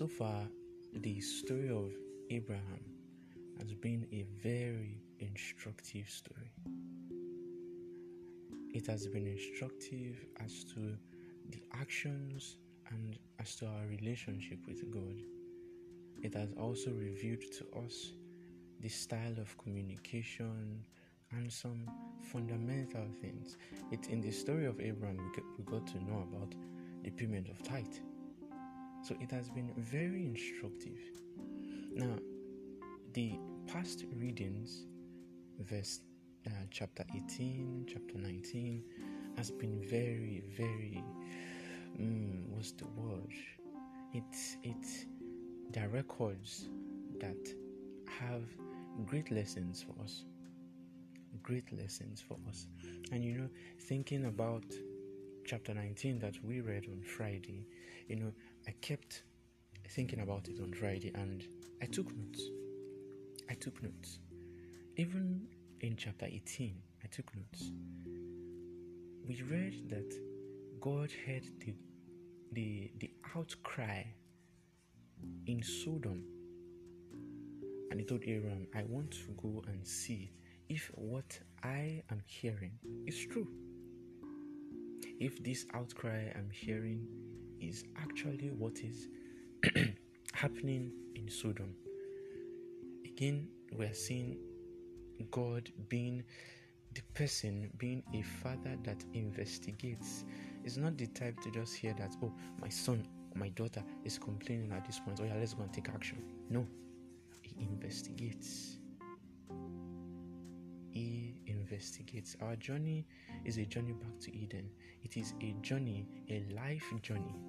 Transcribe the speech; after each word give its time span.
So 0.00 0.06
far, 0.06 0.48
the 0.94 1.20
story 1.20 1.68
of 1.68 1.92
Abraham 2.30 2.80
has 3.58 3.74
been 3.74 4.06
a 4.10 4.24
very 4.42 4.98
instructive 5.18 6.08
story. 6.08 6.50
It 8.72 8.86
has 8.86 9.06
been 9.08 9.26
instructive 9.26 10.24
as 10.42 10.64
to 10.72 10.96
the 11.50 11.62
actions 11.74 12.56
and 12.88 13.18
as 13.40 13.56
to 13.56 13.66
our 13.66 13.86
relationship 13.90 14.60
with 14.66 14.90
God. 14.90 15.20
It 16.22 16.32
has 16.32 16.48
also 16.58 16.92
revealed 16.92 17.44
to 17.58 17.80
us 17.84 18.12
the 18.80 18.88
style 18.88 19.34
of 19.38 19.54
communication 19.58 20.82
and 21.32 21.52
some 21.52 21.86
fundamental 22.32 23.06
things. 23.20 23.58
It 23.92 24.06
in 24.06 24.22
the 24.22 24.30
story 24.30 24.64
of 24.64 24.80
Abraham 24.80 25.18
we 25.18 25.36
got, 25.36 25.44
we 25.58 25.64
got 25.64 25.86
to 25.88 26.02
know 26.02 26.26
about 26.32 26.54
the 27.02 27.10
payment 27.10 27.50
of 27.50 27.62
tithe. 27.62 27.98
So 29.10 29.16
it 29.20 29.32
has 29.32 29.50
been 29.50 29.72
very 29.76 30.24
instructive. 30.24 31.00
Now, 31.92 32.16
the 33.12 33.40
past 33.66 34.04
readings, 34.14 34.84
verse 35.58 35.98
uh, 36.46 36.50
chapter 36.70 37.04
18, 37.16 37.86
chapter 37.88 38.18
19, 38.18 38.84
has 39.36 39.50
been 39.50 39.82
very, 39.82 40.44
very. 40.56 41.02
Mm, 42.00 42.50
what's 42.50 42.70
the 42.70 42.86
word? 42.86 43.32
It's 44.14 44.56
it's 44.62 45.06
records 45.90 46.68
that 47.18 47.48
have 48.06 48.44
great 49.06 49.32
lessons 49.32 49.82
for 49.82 50.00
us. 50.04 50.22
Great 51.42 51.76
lessons 51.76 52.20
for 52.20 52.38
us. 52.48 52.68
And 53.10 53.24
you 53.24 53.38
know, 53.38 53.48
thinking 53.76 54.26
about 54.26 54.62
chapter 55.44 55.74
19 55.74 56.20
that 56.20 56.36
we 56.44 56.60
read 56.60 56.86
on 56.86 57.02
Friday, 57.02 57.66
you 58.06 58.14
know, 58.14 58.32
I 58.66 58.72
kept 58.80 59.22
thinking 59.88 60.20
about 60.20 60.48
it 60.48 60.60
on 60.60 60.72
Friday 60.72 61.12
and 61.14 61.44
I 61.82 61.86
took 61.86 62.14
notes. 62.16 62.42
I 63.50 63.54
took 63.54 63.82
notes. 63.82 64.18
Even 64.96 65.46
in 65.80 65.96
chapter 65.96 66.26
18, 66.26 66.74
I 67.02 67.06
took 67.08 67.34
notes. 67.34 67.72
We 69.26 69.42
read 69.42 69.88
that 69.90 70.12
God 70.80 71.10
heard 71.26 71.44
the 71.60 71.74
the 72.52 72.90
the 72.98 73.10
outcry 73.36 74.02
in 75.46 75.62
Sodom. 75.62 76.24
And 77.90 77.98
he 77.98 78.06
told 78.06 78.22
Aaron, 78.26 78.66
I 78.74 78.84
want 78.84 79.10
to 79.12 79.34
go 79.42 79.64
and 79.66 79.86
see 79.86 80.30
if 80.68 80.90
what 80.94 81.38
I 81.64 82.02
am 82.10 82.22
hearing 82.26 82.72
is 83.06 83.18
true. 83.18 83.48
If 85.18 85.42
this 85.42 85.66
outcry 85.74 86.30
I'm 86.34 86.50
hearing 86.50 87.06
is 87.60 87.84
actually 87.96 88.50
what 88.50 88.78
is 88.80 89.08
happening 90.32 90.92
in 91.14 91.28
Sodom. 91.28 91.74
Again, 93.04 93.48
we're 93.72 93.94
seeing 93.94 94.38
God 95.30 95.70
being 95.88 96.22
the 96.94 97.02
person, 97.14 97.70
being 97.78 98.02
a 98.14 98.22
father 98.22 98.76
that 98.84 99.04
investigates. 99.14 100.24
Is 100.64 100.76
not 100.76 100.98
the 100.98 101.06
type 101.06 101.40
to 101.40 101.50
just 101.50 101.74
hear 101.74 101.94
that, 101.94 102.14
oh, 102.22 102.32
my 102.60 102.68
son 102.68 103.06
my 103.34 103.48
daughter 103.50 103.82
is 104.04 104.18
complaining 104.18 104.72
at 104.72 104.84
this 104.86 104.98
point. 104.98 105.18
Oh, 105.20 105.24
yeah, 105.24 105.34
let's 105.38 105.54
go 105.54 105.62
and 105.62 105.72
take 105.72 105.88
action. 105.88 106.18
No, 106.48 106.66
he 107.42 107.54
investigates. 107.60 108.78
He 110.90 111.29
Our 112.42 112.56
journey 112.56 113.06
is 113.44 113.58
a 113.58 113.64
journey 113.64 113.92
back 113.92 114.18
to 114.20 114.36
Eden. 114.36 114.68
It 115.04 115.16
is 115.16 115.34
a 115.40 115.54
journey, 115.62 116.08
a 116.28 116.44
life 116.54 116.84
journey 117.02 117.40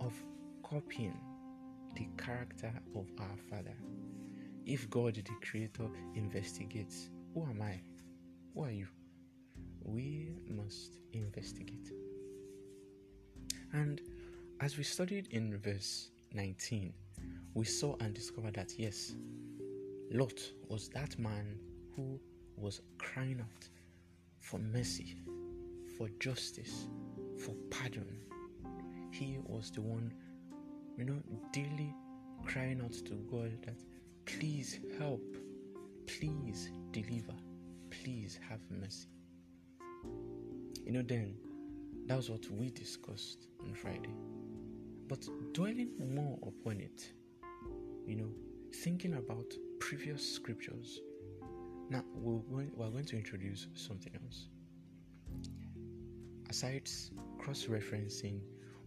of 0.00 0.14
copying 0.62 1.18
the 1.96 2.08
character 2.16 2.72
of 2.94 3.06
our 3.18 3.36
Father. 3.50 3.76
If 4.64 4.88
God, 4.88 5.16
the 5.16 5.46
Creator, 5.46 5.88
investigates, 6.14 7.10
who 7.34 7.42
am 7.42 7.60
I? 7.60 7.80
Who 8.54 8.64
are 8.64 8.70
you? 8.70 8.86
We 9.82 10.30
must 10.48 10.98
investigate. 11.12 11.90
And 13.72 14.00
as 14.60 14.78
we 14.78 14.84
studied 14.84 15.28
in 15.30 15.58
verse 15.58 16.10
19, 16.32 16.94
we 17.54 17.64
saw 17.66 17.96
and 18.00 18.14
discovered 18.14 18.54
that 18.54 18.78
yes, 18.78 19.14
Lot 20.10 20.40
was 20.68 20.88
that 20.90 21.18
man 21.18 21.58
who 21.96 22.18
was 22.62 22.80
crying 22.96 23.40
out 23.40 23.68
for 24.38 24.58
mercy, 24.58 25.16
for 25.98 26.08
justice, 26.20 26.86
for 27.44 27.54
pardon. 27.70 28.06
He 29.10 29.38
was 29.44 29.72
the 29.72 29.80
one, 29.80 30.12
you 30.96 31.04
know, 31.04 31.18
daily 31.52 31.92
crying 32.46 32.80
out 32.80 32.92
to 32.92 33.14
God 33.30 33.50
that 33.66 33.82
please 34.26 34.78
help, 34.98 35.36
please 36.06 36.70
deliver, 36.92 37.34
please 37.90 38.38
have 38.48 38.60
mercy. 38.70 39.08
You 40.84 40.92
know, 40.92 41.02
then 41.02 41.34
that 42.06 42.16
was 42.16 42.30
what 42.30 42.48
we 42.50 42.70
discussed 42.70 43.48
on 43.60 43.74
Friday. 43.74 44.14
But 45.08 45.26
dwelling 45.52 45.90
more 46.14 46.38
upon 46.46 46.80
it, 46.80 47.12
you 48.06 48.16
know, 48.16 48.30
thinking 48.72 49.14
about 49.14 49.52
previous 49.80 50.34
scriptures, 50.34 51.00
now 51.92 52.02
we're 52.14 52.40
going, 52.50 52.70
we're 52.74 52.88
going 52.88 53.04
to 53.06 53.16
introduce 53.16 53.66
something 53.74 54.12
else. 54.24 54.48
Aside 56.48 56.88
cross 57.38 57.64
referencing, 57.64 58.40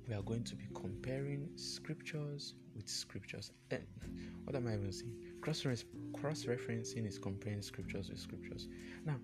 we 0.07 0.13
are 0.13 0.21
going 0.21 0.43
to 0.43 0.55
be 0.55 0.65
comparing 0.73 1.49
scriptures 1.55 2.53
with 2.75 2.87
scriptures. 2.87 3.51
And 3.71 3.81
eh, 3.81 4.07
what 4.43 4.55
am 4.55 4.67
I 4.67 4.73
even 4.73 4.91
saying? 4.91 5.15
Cross 5.41 5.63
referencing 5.63 7.07
is 7.07 7.17
comparing 7.17 7.61
scriptures 7.61 8.09
with 8.09 8.19
scriptures. 8.19 8.67
Now, 9.05 9.15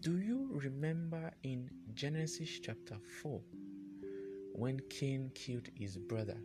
do 0.00 0.18
you 0.18 0.48
remember 0.52 1.30
in 1.42 1.70
Genesis 1.94 2.58
chapter 2.62 2.96
4 3.22 3.40
when 4.54 4.80
Cain 4.90 5.30
killed 5.34 5.68
his 5.74 5.96
brother. 5.96 6.36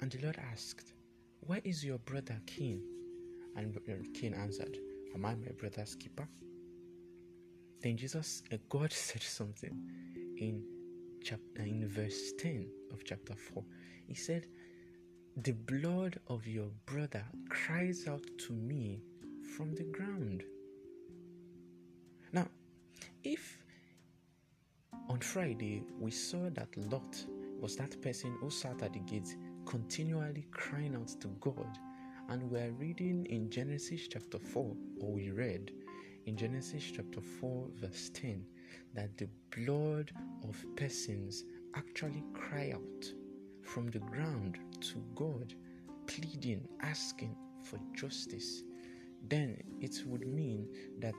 And 0.00 0.10
the 0.10 0.22
Lord 0.22 0.38
asked, 0.52 0.92
Where 1.40 1.60
is 1.64 1.84
your 1.84 1.98
brother 1.98 2.40
Cain? 2.46 2.82
And 3.56 3.76
Cain 4.14 4.34
answered, 4.34 4.76
Am 5.16 5.24
I 5.24 5.34
my 5.34 5.48
brother's 5.58 5.94
keeper? 5.94 6.28
Then 7.80 7.96
Jesus, 7.96 8.42
uh, 8.52 8.58
God 8.68 8.92
said 9.08 9.22
something 9.22 9.74
in 10.36 10.62
chapter 11.24 11.62
in 11.62 11.88
verse 11.88 12.32
10 12.38 12.68
of 12.92 13.02
chapter 13.02 13.34
4. 13.34 13.64
He 14.06 14.14
said, 14.14 14.46
The 15.38 15.52
blood 15.52 16.20
of 16.28 16.46
your 16.46 16.68
brother 16.84 17.24
cries 17.48 18.06
out 18.06 18.26
to 18.46 18.52
me 18.52 19.00
from 19.56 19.74
the 19.74 19.84
ground. 19.84 20.42
Now, 22.34 22.48
if 23.24 23.64
on 25.08 25.20
Friday, 25.20 25.82
we 25.98 26.10
saw 26.10 26.50
that 26.50 26.68
Lot 26.76 27.24
was 27.58 27.74
that 27.76 28.02
person 28.02 28.36
who 28.38 28.50
sat 28.50 28.82
at 28.82 28.92
the 28.92 28.98
gate 28.98 29.34
continually 29.64 30.46
crying 30.50 30.94
out 30.94 31.08
to 31.22 31.28
God. 31.40 31.78
And 32.28 32.50
we're 32.50 32.72
reading 32.72 33.24
in 33.26 33.50
Genesis 33.50 34.08
chapter 34.08 34.40
4, 34.40 34.76
or 35.00 35.12
we 35.12 35.30
read 35.30 35.70
in 36.26 36.36
Genesis 36.36 36.82
chapter 36.82 37.20
4, 37.20 37.68
verse 37.76 38.10
10, 38.14 38.44
that 38.94 39.16
the 39.16 39.28
blood 39.56 40.10
of 40.42 40.56
persons 40.74 41.44
actually 41.76 42.24
cry 42.34 42.72
out 42.74 43.12
from 43.62 43.92
the 43.92 44.00
ground 44.00 44.58
to 44.80 45.04
God, 45.14 45.54
pleading, 46.08 46.66
asking 46.80 47.36
for 47.62 47.78
justice. 47.94 48.64
Then 49.28 49.62
it 49.80 50.02
would 50.04 50.26
mean 50.26 50.66
that 50.98 51.14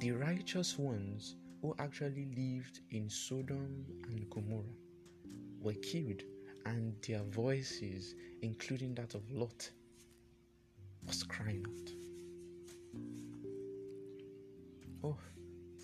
the 0.00 0.10
righteous 0.10 0.76
ones 0.76 1.36
who 1.62 1.72
actually 1.78 2.26
lived 2.36 2.80
in 2.90 3.08
Sodom 3.08 3.86
and 4.08 4.28
Gomorrah 4.28 4.64
were 5.60 5.74
killed, 5.74 6.22
and 6.64 6.96
their 7.06 7.22
voices, 7.22 8.16
including 8.42 8.92
that 8.96 9.14
of 9.14 9.30
Lot, 9.30 9.70
was 11.06 11.22
crying 11.22 11.64
out. 11.66 11.90
Oh, 15.04 15.16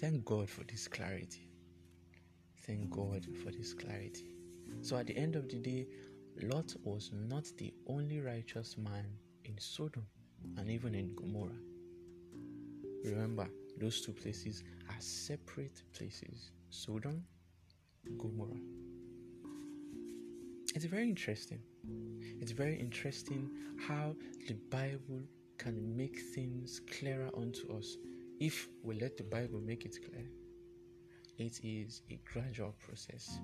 thank 0.00 0.24
God 0.24 0.48
for 0.48 0.64
this 0.64 0.88
clarity. 0.88 1.48
Thank 2.66 2.90
God 2.90 3.26
for 3.42 3.50
this 3.50 3.72
clarity. 3.72 4.26
So 4.80 4.96
at 4.96 5.06
the 5.06 5.16
end 5.16 5.36
of 5.36 5.48
the 5.48 5.58
day, 5.58 5.86
Lot 6.42 6.74
was 6.84 7.10
not 7.12 7.44
the 7.58 7.72
only 7.86 8.20
righteous 8.20 8.76
man 8.76 9.06
in 9.44 9.58
Sodom 9.58 10.06
and 10.56 10.70
even 10.70 10.94
in 10.94 11.14
Gomorrah. 11.14 11.52
Remember, 13.04 13.48
those 13.78 14.00
two 14.00 14.12
places 14.12 14.64
are 14.88 15.00
separate 15.00 15.82
places 15.92 16.50
Sodom, 16.70 17.24
Gomorrah. 18.18 18.60
It's 20.74 20.86
very 20.86 21.08
interesting. 21.08 21.60
It's 22.40 22.52
very 22.52 22.78
interesting 22.78 23.50
how 23.86 24.14
the 24.48 24.54
Bible 24.70 25.22
can 25.58 25.96
make 25.96 26.18
things 26.34 26.80
clearer 26.98 27.30
unto 27.36 27.76
us 27.76 27.96
if 28.40 28.68
we 28.82 28.98
let 28.98 29.16
the 29.16 29.24
Bible 29.24 29.60
make 29.60 29.84
it 29.84 29.96
clear. 30.04 30.26
it 31.38 31.60
is 31.62 32.02
a 32.10 32.18
gradual 32.32 32.74
process. 32.84 33.38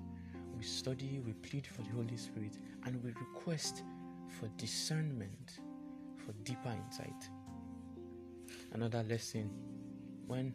We 0.57 0.63
study, 0.63 1.21
we 1.25 1.33
plead 1.33 1.65
for 1.65 1.81
the 1.81 1.89
Holy 1.89 2.17
Spirit, 2.17 2.57
and 2.85 3.01
we 3.03 3.11
request 3.11 3.83
for 4.39 4.47
discernment, 4.57 5.59
for 6.17 6.33
deeper 6.43 6.75
insight. 6.85 7.29
Another 8.73 9.03
lesson 9.03 9.49
when 10.27 10.53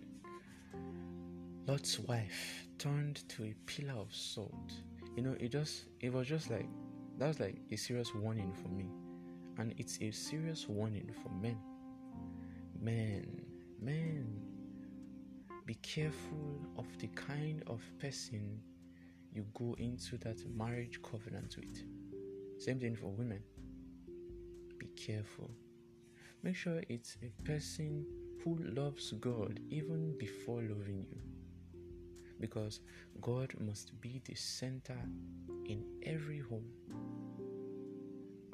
Lot's 1.66 1.98
wife 1.98 2.66
turned 2.78 3.26
to 3.30 3.44
a 3.44 3.54
pillar 3.66 3.94
of 3.94 4.14
salt. 4.14 4.72
You 5.16 5.22
know, 5.22 5.36
it 5.40 5.50
just 5.52 5.84
it 6.00 6.12
was 6.12 6.26
just 6.28 6.50
like 6.50 6.68
that 7.18 7.28
was 7.28 7.40
like 7.40 7.56
a 7.70 7.76
serious 7.76 8.14
warning 8.14 8.52
for 8.52 8.68
me. 8.68 8.86
And 9.58 9.74
it's 9.78 9.98
a 10.00 10.10
serious 10.10 10.68
warning 10.68 11.10
for 11.22 11.30
men. 11.30 11.58
Men, 12.80 13.42
men, 13.80 14.42
be 15.64 15.74
careful 15.76 16.60
of 16.76 16.86
the 16.98 17.06
kind 17.08 17.62
of 17.66 17.80
person 17.98 18.60
you 19.32 19.46
go 19.54 19.74
into 19.78 20.18
that 20.18 20.38
marriage 20.50 21.00
covenant 21.02 21.56
with. 21.56 21.82
Same 22.58 22.78
thing 22.78 22.96
for 22.96 23.08
women. 23.08 23.42
Be 24.78 24.86
careful. 24.88 25.50
Make 26.42 26.56
sure 26.56 26.82
it's 26.88 27.16
a 27.22 27.30
person 27.44 28.04
who 28.42 28.58
loves 28.62 29.12
God 29.12 29.60
even 29.70 30.16
before 30.18 30.62
loving 30.62 31.06
you. 31.08 31.18
Because 32.38 32.80
God 33.22 33.54
must 33.58 33.98
be 34.00 34.20
the 34.24 34.34
center 34.34 34.98
in 35.64 35.84
every 36.02 36.40
home. 36.40 36.68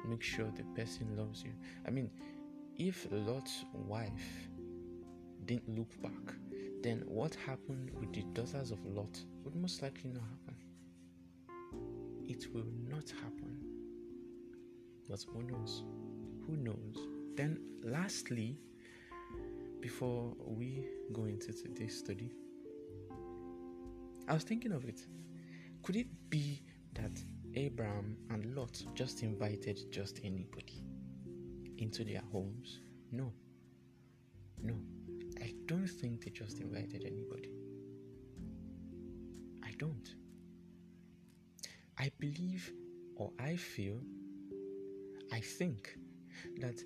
Make 0.05 0.23
sure 0.23 0.51
the 0.55 0.63
person 0.75 1.15
loves 1.15 1.43
you. 1.43 1.51
I 1.87 1.91
mean, 1.91 2.09
if 2.77 3.07
Lot's 3.11 3.65
wife 3.73 4.49
didn't 5.45 5.77
look 5.77 6.01
back, 6.01 6.35
then 6.81 7.03
what 7.05 7.35
happened 7.35 7.91
with 7.99 8.11
the 8.13 8.23
daughters 8.33 8.71
of 8.71 8.83
Lot 8.85 9.19
would 9.43 9.55
most 9.55 9.81
likely 9.81 10.09
not 10.09 10.23
happen. 10.23 10.55
It 12.27 12.47
will 12.53 12.65
not 12.89 13.09
happen. 13.21 13.59
But 15.09 15.23
who 15.31 15.43
knows? 15.43 15.83
Who 16.47 16.57
knows? 16.57 16.97
Then, 17.35 17.59
lastly, 17.83 18.57
before 19.79 20.33
we 20.39 20.85
go 21.13 21.25
into 21.25 21.53
today's 21.53 21.97
study, 21.97 22.31
I 24.27 24.33
was 24.33 24.43
thinking 24.43 24.71
of 24.71 24.85
it. 24.85 25.01
Could 25.83 25.95
it 25.95 26.07
be 26.29 26.61
that 26.93 27.11
Abraham 27.55 28.17
and 28.29 28.55
Lot 28.55 28.81
just 28.95 29.23
invited 29.23 29.91
just 29.91 30.19
anybody 30.23 30.83
into 31.77 32.03
their 32.03 32.21
homes? 32.31 32.79
No. 33.11 33.33
No. 34.61 34.75
I 35.41 35.53
don't 35.65 35.87
think 35.87 36.23
they 36.23 36.31
just 36.31 36.59
invited 36.59 37.03
anybody. 37.05 37.51
I 39.63 39.71
don't. 39.77 40.15
I 41.97 42.11
believe 42.19 42.71
or 43.15 43.31
I 43.39 43.55
feel, 43.55 43.99
I 45.31 45.39
think 45.39 45.97
that 46.59 46.81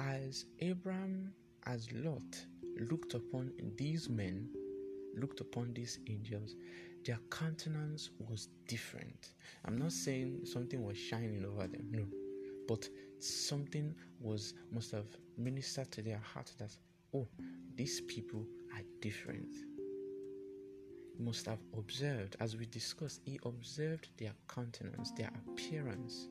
as 0.00 0.46
Abraham, 0.60 1.32
as 1.66 1.88
Lot 1.92 2.46
looked 2.90 3.14
upon 3.14 3.52
these 3.76 4.08
men, 4.08 4.48
looked 5.16 5.40
upon 5.40 5.74
these 5.74 5.98
angels, 6.08 6.54
their 7.04 7.18
countenance 7.30 8.10
was 8.28 8.48
different. 8.68 9.34
I'm 9.64 9.76
not 9.76 9.92
saying 9.92 10.40
something 10.44 10.84
was 10.84 10.96
shining 10.96 11.44
over 11.44 11.66
them, 11.66 11.88
no, 11.90 12.04
but 12.68 12.88
something 13.18 13.94
was 14.20 14.54
must 14.70 14.92
have 14.92 15.06
ministered 15.36 15.90
to 15.92 16.02
their 16.02 16.18
heart 16.18 16.52
that 16.58 16.76
oh, 17.14 17.26
these 17.74 18.00
people 18.02 18.46
are 18.74 18.82
different. 19.00 19.52
He 21.16 21.22
must 21.22 21.46
have 21.46 21.58
observed, 21.76 22.36
as 22.40 22.56
we 22.56 22.66
discussed, 22.66 23.20
he 23.24 23.38
observed 23.44 24.08
their 24.18 24.32
countenance, 24.48 25.10
their 25.12 25.30
appearance. 25.46 26.28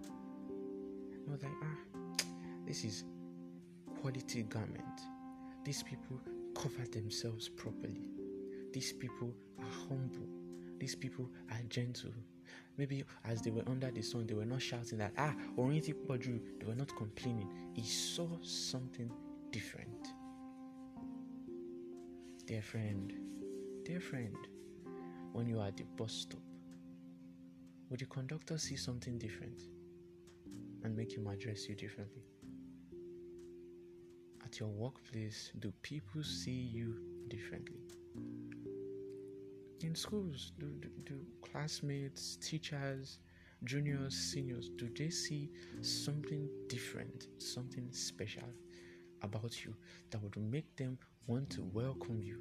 I 0.00 1.30
was 1.30 1.42
like, 1.42 1.52
ah, 1.62 2.24
this 2.66 2.84
is 2.84 3.04
quality 4.00 4.42
garment. 4.42 4.84
These 5.64 5.82
people 5.82 6.20
cover 6.54 6.86
themselves 6.90 7.48
properly. 7.48 8.17
These 8.72 8.92
people 8.94 9.34
are 9.58 9.88
humble. 9.88 10.28
These 10.78 10.94
people 10.94 11.28
are 11.50 11.60
gentle. 11.68 12.12
Maybe 12.76 13.04
as 13.24 13.42
they 13.42 13.50
were 13.50 13.64
under 13.66 13.90
the 13.90 14.02
sun, 14.02 14.26
they 14.26 14.34
were 14.34 14.44
not 14.44 14.62
shouting 14.62 14.98
that, 14.98 15.12
ah, 15.18 15.34
Oriental 15.56 15.94
Podru. 15.94 16.40
They 16.60 16.66
were 16.66 16.76
not 16.76 16.94
complaining. 16.96 17.50
He 17.74 17.82
saw 17.82 18.28
something 18.42 19.10
different. 19.50 20.08
Dear 22.46 22.62
friend, 22.62 23.12
dear 23.84 24.00
friend, 24.00 24.36
when 25.32 25.46
you 25.46 25.60
are 25.60 25.66
at 25.66 25.76
the 25.76 25.84
bus 25.96 26.12
stop, 26.12 26.40
would 27.90 28.00
the 28.00 28.06
conductor 28.06 28.58
see 28.58 28.76
something 28.76 29.18
different 29.18 29.62
and 30.84 30.96
make 30.96 31.12
him 31.12 31.26
address 31.26 31.68
you 31.68 31.74
differently? 31.74 32.22
At 34.44 34.60
your 34.60 34.68
workplace, 34.68 35.50
do 35.58 35.72
people 35.82 36.22
see 36.22 36.52
you 36.52 36.94
differently? 37.28 37.87
In 39.80 39.94
schools, 39.94 40.52
do, 40.58 40.66
do, 40.80 40.88
do 41.04 41.20
classmates, 41.40 42.36
teachers, 42.36 43.20
juniors, 43.62 44.14
seniors, 44.14 44.70
do 44.70 44.88
they 44.96 45.08
see 45.08 45.50
something 45.82 46.48
different, 46.68 47.28
something 47.38 47.86
special 47.92 48.48
about 49.22 49.64
you 49.64 49.74
that 50.10 50.20
would 50.22 50.36
make 50.36 50.76
them 50.76 50.98
want 51.28 51.48
to 51.50 51.62
welcome 51.72 52.20
you 52.20 52.40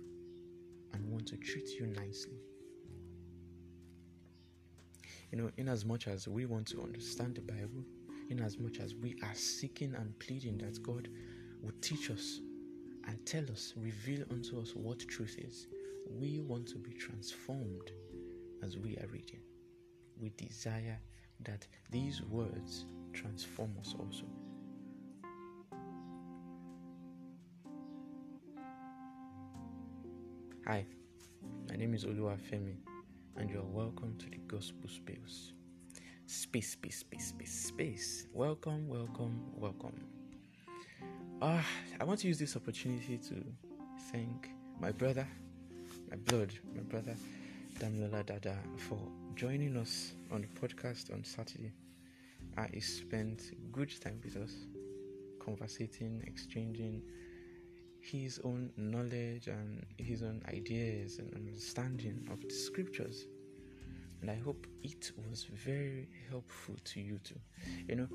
and 0.93 1.05
want 1.11 1.27
to 1.27 1.37
treat 1.37 1.69
you 1.79 1.85
nicely. 1.87 2.39
You 5.31 5.37
know, 5.37 5.51
in 5.57 5.67
as 5.67 5.85
much 5.85 6.07
as 6.07 6.27
we 6.27 6.45
want 6.45 6.67
to 6.67 6.81
understand 6.81 7.35
the 7.35 7.41
Bible, 7.41 7.83
in 8.29 8.39
as 8.39 8.57
much 8.57 8.79
as 8.79 8.95
we 8.95 9.15
are 9.23 9.35
seeking 9.35 9.93
and 9.93 10.17
pleading 10.19 10.57
that 10.59 10.81
God 10.81 11.09
would 11.61 11.81
teach 11.81 12.09
us 12.09 12.39
and 13.07 13.23
tell 13.25 13.43
us, 13.51 13.73
reveal 13.77 14.23
unto 14.31 14.59
us 14.59 14.73
what 14.73 14.99
truth 14.99 15.35
is, 15.37 15.67
we 16.09 16.39
want 16.41 16.67
to 16.67 16.77
be 16.77 16.91
transformed 16.93 17.91
as 18.63 18.77
we 18.77 18.97
are 18.97 19.07
reading. 19.07 19.41
We 20.19 20.29
desire 20.29 20.99
that 21.41 21.67
these 21.91 22.21
words 22.23 22.85
transform 23.13 23.75
us 23.79 23.93
also. 23.99 24.25
Hi, 30.65 30.85
my 31.69 31.75
name 31.75 31.93
is 31.93 32.03
Oluwafemi, 32.05 32.77
and 33.37 33.49
you 33.49 33.59
are 33.59 33.63
welcome 33.63 34.17
to 34.17 34.29
the 34.29 34.37
Gospel 34.47 34.89
Space. 34.89 35.53
Space, 36.25 36.71
space, 36.71 36.99
space, 36.99 37.27
space, 37.27 37.65
space. 37.67 38.27
Welcome, 38.33 38.87
welcome, 38.87 39.39
welcome. 39.55 39.95
Ah, 41.41 41.65
I 42.01 42.03
want 42.03 42.19
to 42.21 42.27
use 42.27 42.39
this 42.39 42.55
opportunity 42.57 43.17
to 43.17 43.45
thank 44.11 44.49
my 44.79 44.91
brother, 44.91 45.27
my 46.09 46.15
blood, 46.17 46.53
my 46.75 46.81
brother 46.81 47.15
Damilola 47.79 48.25
Dada 48.25 48.57
for 48.77 48.99
joining 49.35 49.75
us 49.77 50.13
on 50.31 50.41
the 50.41 50.47
podcast 50.59 51.13
on 51.13 51.23
Saturday. 51.23 51.71
Uh, 52.57 52.65
he 52.73 52.79
spent 52.79 53.51
good 53.71 53.91
time 54.01 54.19
with 54.23 54.35
us, 54.37 54.53
conversating, 55.43 56.23
exchanging 56.25 57.01
his 57.99 58.39
own 58.43 58.71
knowledge 58.77 59.47
and 59.47 59.85
his 59.97 60.23
own 60.23 60.41
ideas 60.47 61.19
and 61.19 61.33
understanding 61.33 62.27
of 62.31 62.41
the 62.41 62.53
scriptures. 62.53 63.25
And 64.21 64.31
I 64.31 64.35
hope 64.35 64.65
it 64.83 65.11
was 65.29 65.43
very 65.43 66.07
helpful 66.29 66.75
to 66.85 66.99
you 67.01 67.19
too. 67.19 67.39
You 67.87 67.95
know, 67.95 68.07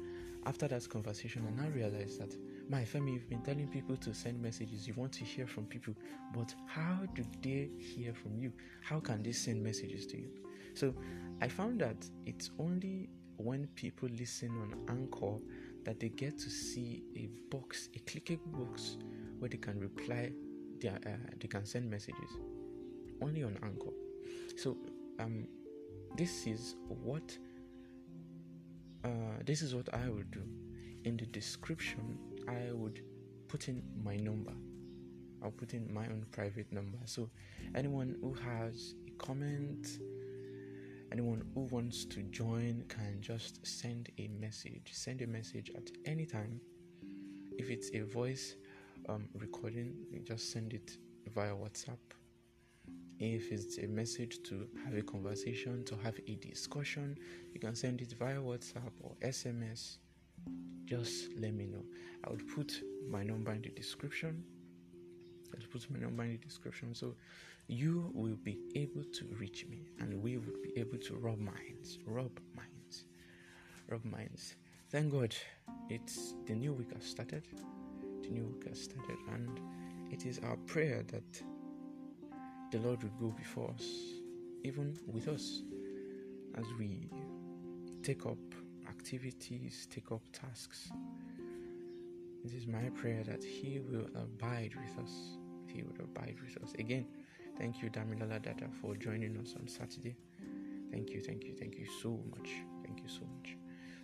after 0.47 0.67
that 0.67 0.89
conversation, 0.89 1.47
I 1.47 1.63
now 1.63 1.69
realized 1.69 2.21
that 2.21 2.35
my 2.69 2.85
family, 2.85 3.13
you've 3.13 3.29
been 3.29 3.43
telling 3.43 3.69
people 3.69 3.97
to 3.97 4.15
send 4.15 4.41
messages, 4.41 4.87
you 4.87 4.95
want 4.95 5.13
to 5.15 5.25
hear 5.25 5.47
from 5.47 5.67
people, 5.67 5.95
but 6.35 6.55
how 6.67 6.99
do 7.15 7.25
they 7.43 7.71
hear 7.79 8.15
from 8.15 8.39
you? 8.39 8.53
How 8.83 9.01
can 9.01 9.23
they 9.23 9.33
send 9.33 9.63
messages 9.63 10.07
to 10.07 10.19
you? 10.19 10.31
So 10.75 10.95
I 11.41 11.49
found 11.49 11.81
that 11.81 11.97
it's 12.25 12.51
only 12.59 13.09
when 13.37 13.67
people 13.75 14.09
listen 14.17 14.51
on 14.51 14.75
Anchor 14.89 15.39
that 15.85 15.99
they 16.01 16.09
get 16.09 16.39
to 16.39 16.51
see 16.51 17.03
a 17.17 17.29
box, 17.55 17.89
a 17.95 17.99
clickable 18.01 18.53
box 18.53 18.97
where 19.39 19.49
they 19.49 19.57
can 19.57 19.79
reply, 19.81 20.33
their, 20.81 20.99
uh, 21.07 21.31
they 21.41 21.49
can 21.49 21.67
send 21.67 21.91
messages 21.91 22.31
only 23.21 23.43
on 23.43 23.59
Anchor. 23.63 23.93
So, 24.57 24.77
um, 25.19 25.47
this 26.17 26.47
is 26.47 26.77
what 26.89 27.37
uh, 29.05 29.09
this 29.45 29.63
is 29.63 29.75
what 29.75 29.93
I 29.93 30.09
will 30.09 30.25
do. 30.31 30.43
In 31.05 31.17
the 31.17 31.27
description, 31.27 32.19
I 32.49 32.73
would 32.73 33.03
put 33.49 33.69
in 33.69 33.83
my 34.03 34.17
number. 34.17 34.53
I'll 35.43 35.51
put 35.51 35.75
in 35.75 35.93
my 35.93 36.07
own 36.07 36.27
private 36.31 36.73
number. 36.73 36.99
So, 37.05 37.29
anyone 37.75 38.17
who 38.21 38.33
has 38.35 38.95
a 39.09 39.11
comment, 39.13 39.87
anyone 41.11 41.45
who 41.55 41.63
wants 41.63 42.05
to 42.07 42.23
join 42.25 42.85
can 42.89 43.21
just 43.21 43.67
send 43.67 44.11
a 44.19 44.29
message. 44.29 44.91
Send 44.93 45.21
a 45.23 45.27
message 45.27 45.71
at 45.75 45.91
any 46.05 46.27
time. 46.27 46.61
If 47.59 47.71
it's 47.71 47.91
a 47.95 48.01
voice 48.01 48.55
um, 49.09 49.29
recording, 49.35 49.95
just 50.25 50.53
send 50.53 50.73
it 50.73 50.97
via 51.35 51.53
WhatsApp. 51.53 51.99
If 53.19 53.53
it's 53.53 53.79
a 53.79 53.87
message 53.87 54.43
to 54.45 54.67
have 54.85 54.95
a 54.95 55.03
conversation, 55.03 55.85
to 55.85 55.97
have 56.03 56.19
a 56.27 56.35
discussion, 56.37 57.17
you 57.53 57.61
can 57.61 57.75
send 57.75 58.01
it 58.01 58.15
via 58.19 58.39
WhatsApp 58.39 58.93
or 59.01 59.15
SMS. 59.23 59.99
Just 60.93 61.31
let 61.39 61.55
me 61.55 61.65
know. 61.65 61.83
I 62.23 62.31
would 62.31 62.47
put 62.55 62.83
my 63.09 63.23
number 63.23 63.51
in 63.51 63.63
the 63.63 63.71
description. 63.71 64.45
I'll 65.55 65.67
put 65.73 65.91
my 65.91 65.99
number 65.99 66.23
in 66.25 66.33
the 66.33 66.37
description 66.37 66.95
so 66.95 67.15
you 67.67 68.11
will 68.13 68.37
be 68.37 68.59
able 68.75 69.03
to 69.05 69.25
reach 69.41 69.65
me 69.71 69.89
and 70.01 70.23
we 70.23 70.37
will 70.37 70.59
be 70.63 70.79
able 70.79 70.99
to 70.99 71.15
rub 71.15 71.39
minds. 71.39 71.99
Rub 72.05 72.39
minds. 72.55 73.07
Rub 73.89 74.05
minds. 74.05 74.57
Thank 74.91 75.13
God 75.13 75.35
it's 75.89 76.35
the 76.45 76.55
new 76.55 76.75
week 76.75 76.93
has 76.93 77.07
started. 77.07 77.45
The 78.21 78.29
new 78.29 78.45
week 78.45 78.69
has 78.69 78.83
started 78.83 79.17
and 79.33 79.61
it 80.11 80.27
is 80.27 80.41
our 80.41 80.57
prayer 80.67 81.05
that 81.05 81.43
the 82.71 82.81
Lord 82.81 83.03
will 83.03 83.31
go 83.31 83.35
before 83.35 83.71
us, 83.71 83.87
even 84.63 84.99
with 85.07 85.29
us, 85.29 85.63
as 86.59 86.67
we 86.79 87.09
take 88.03 88.27
up 88.27 88.37
activities, 89.03 89.89
take 89.91 90.13
up 90.13 90.23
tasks. 90.33 90.93
It 92.45 92.53
is 92.55 92.69
my 92.69 92.89
prayer 92.95 93.25
that 93.25 93.43
He 93.43 93.81
will 93.81 94.07
abide 94.15 94.75
with 94.77 95.05
us. 95.05 95.11
He 95.67 95.83
will 95.83 96.05
abide 96.05 96.37
with 96.41 96.63
us. 96.63 96.73
Again, 96.79 97.07
thank 97.59 97.83
you, 97.83 97.91
Damilola 97.91 98.41
Dada, 98.41 98.69
for 98.81 98.95
joining 98.95 99.37
us 99.39 99.57
on 99.59 99.67
Saturday. 99.67 100.15
Thank 100.93 101.11
you, 101.11 101.21
thank 101.21 101.43
you, 101.43 101.53
thank 101.53 101.75
you 101.75 101.87
so 102.01 102.21
much. 102.31 102.49
Thank 102.85 103.03
you 103.03 103.09
so 103.09 103.23
much. 103.37 103.57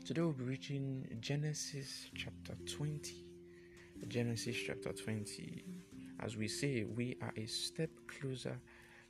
Today 0.04 0.20
we'll 0.20 0.32
be 0.32 0.42
reaching 0.42 1.06
Genesis 1.20 2.10
chapter 2.16 2.54
20. 2.66 3.24
Genesis 4.08 4.56
chapter 4.66 4.92
20 4.92 5.62
as 6.24 6.36
we 6.36 6.48
say, 6.48 6.82
we 6.82 7.16
are 7.22 7.32
a 7.36 7.46
step 7.46 7.90
closer 8.08 8.58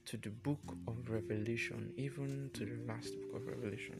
to 0.04 0.18
the 0.18 0.28
book 0.28 0.60
of 0.86 1.08
Revelation, 1.08 1.94
even 1.96 2.50
to 2.52 2.66
the 2.66 2.76
last 2.86 3.14
book 3.22 3.36
of 3.36 3.46
Revelation. 3.46 3.98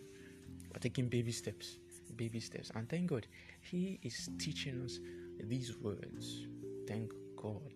We're 0.72 0.80
taking 0.80 1.08
baby 1.08 1.32
steps, 1.32 1.78
baby 2.16 2.40
steps. 2.40 2.70
And 2.74 2.88
thank 2.88 3.08
God, 3.08 3.26
He 3.60 3.98
is 4.02 4.28
teaching 4.38 4.82
us 4.84 4.98
these 5.40 5.76
words. 5.78 6.46
Thank 6.86 7.12
God. 7.36 7.72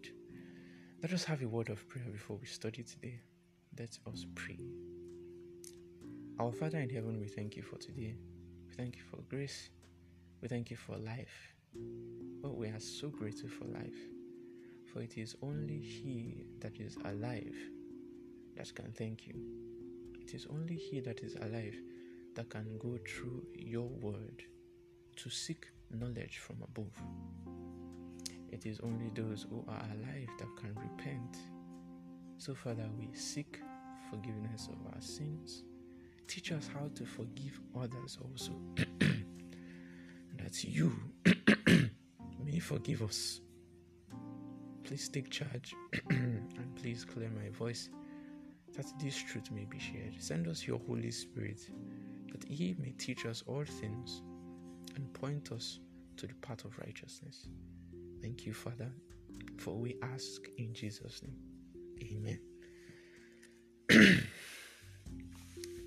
Let 1.02 1.12
us 1.12 1.25
have 1.25 1.42
a 1.42 1.49
word 1.49 1.68
of 1.68 1.88
prayer 1.88 2.08
before 2.11 2.37
we 2.37 2.46
study 2.46 2.82
today. 2.82 3.20
Let 3.78 3.99
us 4.06 4.26
pray. 4.34 4.58
Our 6.38 6.52
Father 6.52 6.78
in 6.78 6.90
heaven, 6.90 7.20
we 7.20 7.28
thank 7.28 7.56
you 7.56 7.62
for 7.62 7.76
today. 7.76 8.14
We 8.68 8.75
thank 8.75 8.96
you 8.96 9.02
for 9.11 9.18
grace. 9.28 9.70
We 10.40 10.49
thank 10.49 10.70
you 10.70 10.76
for 10.76 10.96
life. 10.96 11.54
But 12.42 12.56
we 12.56 12.68
are 12.68 12.80
so 12.80 13.08
grateful 13.08 13.49
for 13.49 13.64
life 13.64 13.96
for 14.92 15.00
it 15.00 15.16
is 15.16 15.34
only 15.42 15.78
He 15.78 16.44
that 16.61 16.78
is 16.78 16.96
alive 17.04 17.56
that 18.56 18.75
can 18.75 18.92
thank 18.92 19.26
you. 19.26 19.34
It 20.20 20.34
is 20.34 20.46
only 20.50 20.76
He 20.76 21.00
that 21.00 21.20
is 21.20 21.34
alive 21.37 21.76
that 22.34 22.50
can 22.50 22.78
go 22.78 22.98
through 23.06 23.44
your 23.54 23.88
word 23.88 24.42
to 25.16 25.30
seek 25.30 25.66
knowledge 25.90 26.38
from 26.38 26.56
above. 26.62 26.92
It 28.50 28.66
is 28.66 28.80
only 28.80 29.10
those 29.14 29.46
who 29.48 29.64
are 29.68 29.82
alive 29.94 30.28
that 30.38 30.56
can 30.56 30.74
repent. 30.74 31.36
So, 32.38 32.54
Father, 32.54 32.88
we 32.98 33.08
seek 33.14 33.60
forgiveness 34.10 34.68
of 34.68 34.94
our 34.94 35.00
sins. 35.00 35.64
Teach 36.26 36.52
us 36.52 36.68
how 36.72 36.88
to 36.94 37.04
forgive 37.04 37.60
others 37.78 38.18
also. 38.22 38.52
that 40.38 40.64
you 40.64 40.92
may 42.44 42.58
forgive 42.58 43.02
us 43.02 43.40
Please 44.84 45.08
take 45.08 45.30
charge 45.30 45.74
and 46.10 46.76
please 46.76 47.04
clear 47.04 47.30
my 47.30 47.48
voice 47.50 47.88
that 48.76 48.86
this 49.00 49.16
truth 49.16 49.50
may 49.50 49.64
be 49.64 49.78
shared. 49.78 50.14
Send 50.18 50.48
us 50.48 50.66
your 50.66 50.80
Holy 50.86 51.10
Spirit 51.10 51.60
that 52.32 52.44
He 52.44 52.74
may 52.78 52.92
teach 52.92 53.26
us 53.26 53.42
all 53.46 53.64
things 53.64 54.22
and 54.96 55.12
point 55.14 55.52
us 55.52 55.78
to 56.16 56.26
the 56.26 56.34
path 56.34 56.64
of 56.64 56.78
righteousness. 56.78 57.48
Thank 58.20 58.46
you, 58.46 58.52
Father, 58.52 58.90
for 59.58 59.76
we 59.76 59.96
ask 60.02 60.42
in 60.58 60.74
Jesus' 60.74 61.22
name. 61.22 61.38
Amen. 62.02 62.40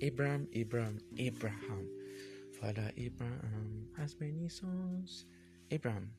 Abraham, 0.00 0.48
Abraham, 0.52 0.98
Abraham. 1.18 1.88
Father 2.60 2.90
Abraham 2.96 3.86
has 3.98 4.16
many 4.18 4.48
sons. 4.48 5.26
Abraham, 5.70 6.10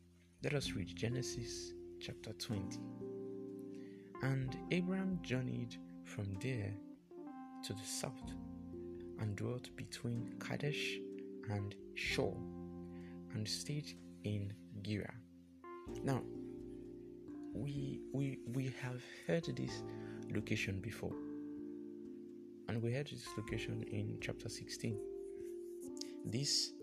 let 0.43 0.53
us 0.53 0.71
read 0.71 0.95
Genesis 0.95 1.73
chapter 1.99 2.31
20. 2.33 2.79
And 4.21 4.55
Abram 4.71 5.19
journeyed 5.23 5.77
from 6.05 6.37
there 6.41 6.73
to 7.63 7.73
the 7.73 7.83
south 7.83 8.31
and 9.19 9.35
dwelt 9.35 9.75
between 9.75 10.33
Kadesh 10.39 10.99
and 11.49 11.75
Shur 11.95 12.33
and 13.33 13.47
stayed 13.47 13.97
in 14.23 14.53
Gerar. 14.81 15.13
Now, 16.03 16.21
we, 17.53 18.01
we, 18.13 18.39
we 18.53 18.73
have 18.81 19.01
heard 19.25 19.45
this 19.45 19.83
location 20.33 20.79
before, 20.79 21.13
and 22.67 22.81
we 22.81 22.93
heard 22.93 23.07
this 23.07 23.27
location 23.37 23.83
in 23.83 24.17
chapter 24.21 24.49
16. 24.49 24.99
This 26.25 26.73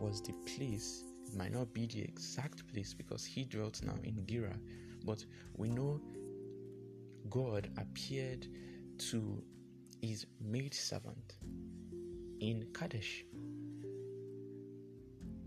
was 0.00 0.22
the 0.22 0.32
place 0.56 1.04
it 1.26 1.36
might 1.36 1.52
not 1.52 1.72
be 1.72 1.86
the 1.86 2.02
exact 2.02 2.66
place 2.72 2.94
because 2.94 3.24
he 3.24 3.44
dwelt 3.44 3.82
now 3.82 3.96
in 4.04 4.24
Gerar, 4.26 4.56
but 5.04 5.24
we 5.54 5.68
know 5.68 6.00
God 7.28 7.68
appeared 7.78 8.46
to 9.10 9.42
his 10.00 10.26
maid 10.40 10.74
servant 10.74 11.36
in 12.40 12.66
Kadesh. 12.72 13.24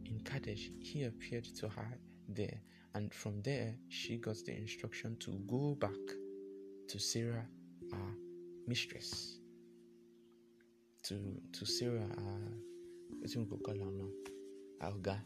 In 0.05 0.21
Kadesh, 0.23 0.71
he 0.79 1.03
appeared 1.03 1.45
to 1.59 1.69
her 1.69 1.97
there, 2.27 2.61
and 2.95 3.13
from 3.13 3.41
there, 3.41 3.75
she 3.89 4.17
got 4.17 4.37
the 4.45 4.55
instruction 4.55 5.17
to 5.19 5.31
go 5.47 5.75
back 5.75 5.91
to 6.87 6.99
Sarah, 6.99 7.45
our 7.93 8.13
mistress, 8.67 9.39
to 11.03 11.41
to 11.53 11.65
Sarah, 11.65 12.07
our, 12.17 12.53
what's 13.19 13.35
we 13.35 13.45
call 13.45 13.75
her 13.75 13.91
now, 13.91 14.91
guy 15.01 15.19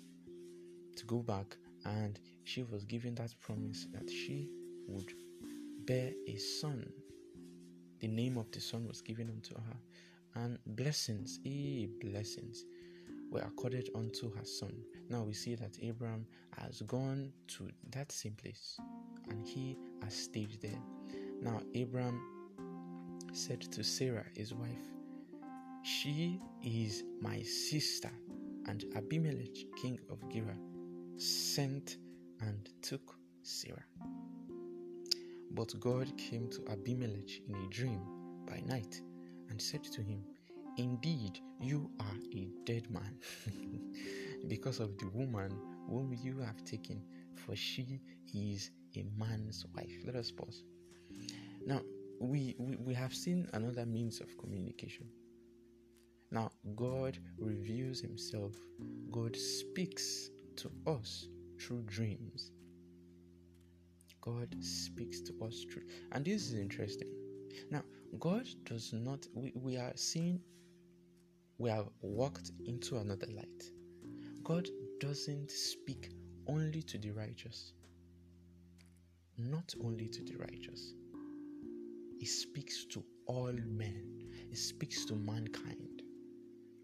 to 0.96 1.06
go 1.06 1.20
back, 1.20 1.56
and 1.86 2.20
she 2.44 2.64
was 2.64 2.84
given 2.86 3.16
that 3.16 3.34
promise 3.42 3.88
that 3.92 4.10
she 4.10 4.50
would 4.88 5.12
bear 5.86 6.12
a 6.28 6.36
son. 6.38 6.92
The 8.00 8.08
name 8.08 8.38
of 8.38 8.52
the 8.52 8.60
son 8.60 8.88
was 8.88 9.02
given 9.02 9.30
unto 9.30 9.56
her, 9.56 9.78
and 10.36 10.58
blessings, 10.66 11.40
e 11.44 11.88
blessings, 12.02 12.66
were 13.32 13.42
accorded 13.42 13.90
unto 13.96 14.34
her 14.36 14.46
son. 14.46 14.74
Now 15.10 15.24
we 15.24 15.34
see 15.34 15.56
that 15.56 15.78
Abraham 15.82 16.26
has 16.58 16.82
gone 16.84 17.32
to 17.50 17.70
that 17.92 18.12
same 18.12 18.34
place 18.34 18.78
and 19.30 19.46
he 19.48 19.78
has 20.04 20.14
stayed 20.14 20.60
there. 20.62 20.80
Now 21.42 21.62
Abraham 21.74 22.22
said 23.34 23.62
to 23.62 23.84
Sarah, 23.84 24.26
his 24.36 24.54
wife, 24.54 24.88
She 25.84 26.40
is 26.64 27.04
my 27.22 27.42
sister. 27.42 28.12
And 28.66 28.86
Abimelech, 28.96 29.58
king 29.82 30.00
of 30.10 30.20
Gerar, 30.32 30.56
sent 31.18 31.98
and 32.40 32.70
took 32.82 33.18
Sarah. 33.42 33.84
But 35.52 35.78
God 35.82 36.18
came 36.18 36.50
to 36.52 36.72
Abimelech 36.72 37.42
in 37.48 37.56
a 37.56 37.68
dream 37.70 38.00
by 38.48 38.62
night 38.66 39.02
and 39.54 39.62
said 39.62 39.84
to 39.84 40.02
him, 40.02 40.24
Indeed, 40.78 41.40
you 41.60 41.92
are 42.00 42.18
a 42.34 42.50
dead 42.66 42.90
man 42.90 43.20
because 44.48 44.80
of 44.80 44.98
the 44.98 45.08
woman 45.10 45.56
whom 45.88 46.12
you 46.12 46.40
have 46.40 46.66
taken, 46.66 47.04
for 47.36 47.56
she 47.56 48.02
is 48.34 48.72
a 48.98 49.06
man's 49.16 49.64
wife. 49.76 49.94
Let 50.08 50.16
us 50.16 50.32
pause. 50.32 50.64
Now, 51.68 51.82
we, 52.20 52.56
we, 52.58 52.78
we 52.78 52.96
have 52.96 53.14
seen 53.14 53.48
another 53.54 53.86
means 53.86 54.22
of 54.22 54.36
communication. 54.40 55.06
Now, 56.32 56.50
God 56.76 57.20
reveals 57.38 58.02
Himself, 58.02 58.56
God 59.12 59.36
speaks 59.36 60.32
to 60.56 60.72
us 60.88 61.28
through 61.62 61.84
dreams. 61.84 62.50
God 64.20 64.56
speaks 64.62 65.22
to 65.22 65.34
us 65.46 65.64
through, 65.72 65.84
and 66.12 66.26
this 66.26 66.48
is 66.48 66.56
interesting. 66.56 67.10
Now, 67.70 67.84
God 68.20 68.48
does 68.66 68.94
not, 68.94 69.26
we, 69.34 69.52
we 69.56 69.78
are 69.78 69.94
seeing, 69.96 70.40
we 71.58 71.70
have 71.70 71.88
walked 72.02 72.52
into 72.66 72.98
another 72.98 73.28
light. 73.36 73.64
God 74.44 74.68
doesn't 75.00 75.50
speak 75.52 76.12
only 76.48 76.82
to 76.84 76.98
the 76.98 77.12
righteous, 77.12 77.74
not 79.38 79.74
only 79.84 80.08
to 80.10 80.24
the 80.24 80.36
righteous. 80.36 80.94
He 82.20 82.26
speaks 82.26 82.86
to 82.92 83.04
all 83.26 83.54
men, 83.66 84.30
He 84.50 84.56
speaks 84.56 85.06
to 85.06 85.16
mankind 85.16 86.04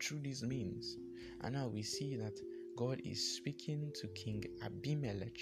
through 0.01 0.19
these 0.19 0.43
means. 0.43 0.97
And 1.41 1.53
now 1.53 1.67
we 1.67 1.83
see 1.83 2.15
that 2.15 2.39
God 2.77 3.01
is 3.03 3.35
speaking 3.37 3.91
to 3.95 4.07
King 4.09 4.43
Abimelech 4.63 5.37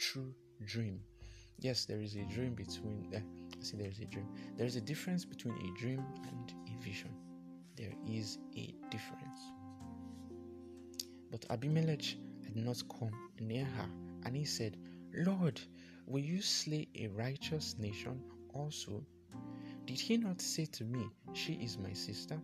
through 0.00 0.34
dream. 0.64 1.00
Yes, 1.58 1.86
there 1.86 2.00
is 2.00 2.14
a 2.14 2.24
dream 2.24 2.54
between 2.54 3.12
uh, 3.14 3.20
say 3.64 3.76
there's 3.76 3.98
a 3.98 4.06
dream. 4.06 4.28
There's 4.56 4.76
a 4.76 4.80
difference 4.80 5.24
between 5.24 5.54
a 5.54 5.78
dream 5.78 6.04
and 6.28 6.54
a 6.68 6.82
vision. 6.82 7.10
There 7.76 7.92
is 8.06 8.38
a 8.56 8.74
difference. 8.90 9.40
But 11.30 11.46
Abimelech 11.50 12.04
had 12.44 12.56
not 12.56 12.82
come 12.88 13.10
near 13.40 13.64
her, 13.64 13.88
and 14.24 14.36
he 14.36 14.44
said, 14.44 14.76
Lord, 15.12 15.60
will 16.06 16.22
you 16.22 16.40
slay 16.42 16.88
a 16.94 17.08
righteous 17.08 17.76
nation 17.78 18.22
also? 18.52 19.04
Did 19.86 19.98
he 19.98 20.16
not 20.16 20.40
say 20.40 20.66
to 20.66 20.84
me, 20.84 21.08
She 21.32 21.54
is 21.54 21.78
my 21.78 21.92
sister? 21.92 22.40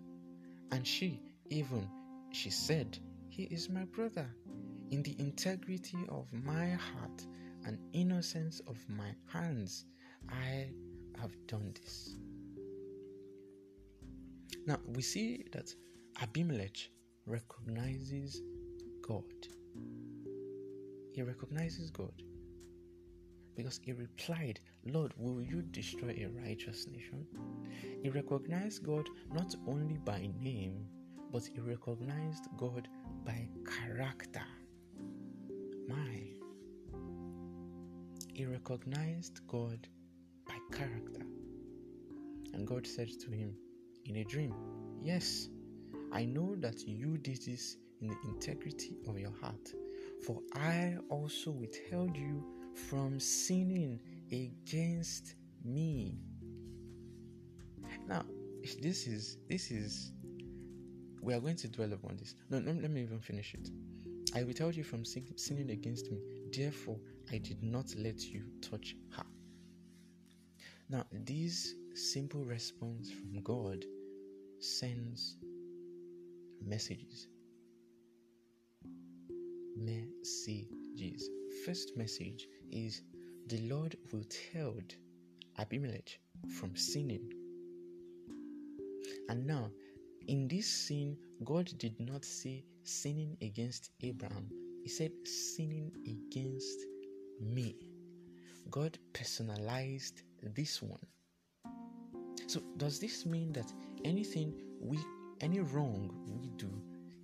And 0.73 0.87
she, 0.87 1.21
even, 1.49 1.89
she 2.33 2.51
said, 2.51 2.99
He 3.29 3.45
is 3.45 3.69
my 3.69 3.85
brother. 3.85 4.27
In 4.91 5.03
the 5.03 5.15
integrity 5.19 5.99
of 6.09 6.33
my 6.33 6.71
heart 6.71 7.25
and 7.65 7.79
innocence 7.93 8.61
of 8.67 8.77
my 8.89 9.15
hands, 9.33 9.85
I 10.29 10.69
have 11.21 11.35
done 11.47 11.73
this. 11.81 12.17
Now 14.67 14.79
we 14.87 15.03
see 15.03 15.45
that 15.53 15.75
Abimelech 16.21 16.77
recognizes 17.27 18.43
God. 19.03 19.25
He 21.13 21.23
recognizes 21.23 21.91
God 21.91 22.23
because 23.57 23.81
he 23.83 23.93
replied, 23.93 24.61
Lord, 24.87 25.13
will 25.17 25.43
you 25.43 25.63
destroy 25.63 26.11
a 26.11 26.29
righteous 26.47 26.87
nation? 26.87 27.27
He 28.03 28.09
recognized 28.09 28.85
God 28.85 29.09
not 29.33 29.55
only 29.67 29.99
by 29.99 30.31
name, 30.41 30.87
but 31.33 31.45
he 31.45 31.61
recognized 31.61 32.49
God 32.57 32.89
by 33.25 33.49
character. 33.67 34.47
My. 35.89 36.23
He 38.33 38.47
recognized 38.47 39.47
God 39.47 39.87
character. 40.71 41.23
And 42.53 42.67
God 42.67 42.87
said 42.87 43.09
to 43.21 43.31
him 43.31 43.55
in 44.07 44.17
a 44.17 44.25
dream, 44.25 44.55
Yes, 45.03 45.49
I 46.13 46.25
know 46.25 46.57
that 46.57 46.87
you 46.87 47.19
did 47.19 47.43
this 47.47 47.77
in 48.01 48.09
the 48.09 48.17
integrity 48.25 48.97
of 49.09 49.19
your 49.19 49.33
heart, 49.41 49.73
for 50.27 50.41
I 50.55 50.97
also 51.09 51.51
withheld 51.51 52.17
you 52.17 52.45
from 52.89 53.21
sinning 53.21 54.01
against 54.33 55.35
me. 55.65 56.19
Now, 58.09 58.25
this 58.83 59.07
is 59.07 59.39
this 59.49 59.71
is 59.71 60.13
we 61.23 61.35
are 61.35 61.41
going 61.41 61.57
to 61.57 61.69
dwell 61.69 61.93
upon 61.93 62.17
this. 62.17 62.35
No, 62.49 62.59
no 62.59 62.73
let 62.73 62.91
me 62.91 63.03
even 63.03 63.21
finish 63.21 63.55
it. 63.55 63.69
I 64.35 64.45
withheld 64.45 64.77
you 64.77 64.85
from 64.85 65.05
sin- 65.05 65.37
sinning 65.37 65.71
against 65.71 66.11
me. 66.11 66.21
Therefore, 66.53 66.99
I 67.31 67.39
did 67.39 67.63
not 67.63 67.95
let 67.97 68.21
you 68.21 68.45
touch 68.61 68.97
her. 69.11 69.25
Now, 70.91 71.05
this 71.13 71.77
simple 71.95 72.45
response 72.45 73.13
from 73.13 73.41
God 73.45 73.85
sends 74.59 75.37
messages. 76.67 77.29
Messages. 79.77 81.31
First 81.65 81.97
message 81.97 82.49
is 82.73 83.03
the 83.47 83.59
Lord 83.69 83.97
will 84.11 84.19
withheld 84.19 84.97
Abimelech 85.61 86.19
from 86.59 86.75
sinning. 86.75 87.31
And 89.29 89.47
now, 89.47 89.71
in 90.27 90.49
this 90.49 90.67
sin, 90.67 91.17
God 91.45 91.71
did 91.79 92.01
not 92.01 92.25
say 92.25 92.65
sinning 92.83 93.37
against 93.41 93.93
Abraham, 94.03 94.49
He 94.83 94.89
said 94.89 95.13
sinning 95.25 95.93
against 96.05 96.81
me. 97.41 97.77
God 98.73 98.99
personalized 99.13 100.23
this 100.55 100.83
one. 100.83 101.07
So, 102.47 102.61
does 102.77 102.99
this 102.99 103.27
mean 103.27 103.53
that 103.53 103.73
anything 104.05 104.55
we, 104.81 104.99
any 105.41 105.61
wrong 105.61 106.11
we 106.27 106.49
do, 106.57 106.71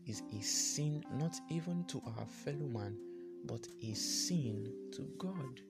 is 0.06 0.22
a 0.38 0.40
sin 0.40 1.04
not 1.14 1.34
even 1.50 1.84
to 1.86 2.00
our 2.06 2.26
fellow 2.26 2.66
man, 2.68 2.96
but 3.44 3.66
a 3.82 3.94
sin 3.94 4.72
to 4.92 5.02
God? 5.18 5.60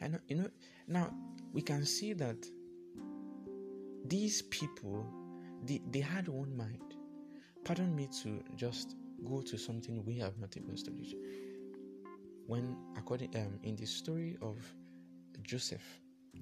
And 0.00 0.18
you 0.28 0.36
know, 0.36 0.48
now 0.86 1.12
we 1.52 1.60
can 1.60 1.84
see 1.84 2.12
that 2.14 2.36
these 4.06 4.42
people 4.42 5.06
they, 5.64 5.80
they 5.90 6.00
had 6.00 6.28
one 6.28 6.56
mind. 6.56 6.94
Pardon 7.64 7.94
me 7.94 8.08
to 8.22 8.42
just 8.56 8.96
go 9.28 9.42
to 9.42 9.58
something 9.58 10.04
we 10.04 10.18
have 10.18 10.38
not 10.38 10.56
even 10.56 10.76
studied. 10.76 11.14
When 12.50 12.76
according 12.96 13.36
um 13.36 13.60
in 13.62 13.76
the 13.76 13.86
story 13.86 14.36
of 14.42 14.56
Joseph, 15.40 15.84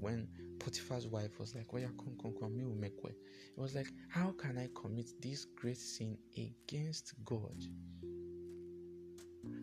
when 0.00 0.26
Potiphar's 0.58 1.06
wife 1.06 1.38
was 1.38 1.54
like, 1.54 1.66
"Oh 1.70 1.76
yeah, 1.76 1.88
come, 1.98 2.16
come, 2.22 2.34
come, 2.40 2.56
me 2.56 2.64
will 2.64 2.80
make 2.86 3.04
way." 3.04 3.12
It 3.54 3.60
was 3.60 3.74
like, 3.74 3.88
"How 4.08 4.30
can 4.32 4.56
I 4.56 4.70
commit 4.74 5.10
this 5.20 5.44
great 5.44 5.76
sin 5.76 6.16
against 6.34 7.12
God?" 7.26 7.62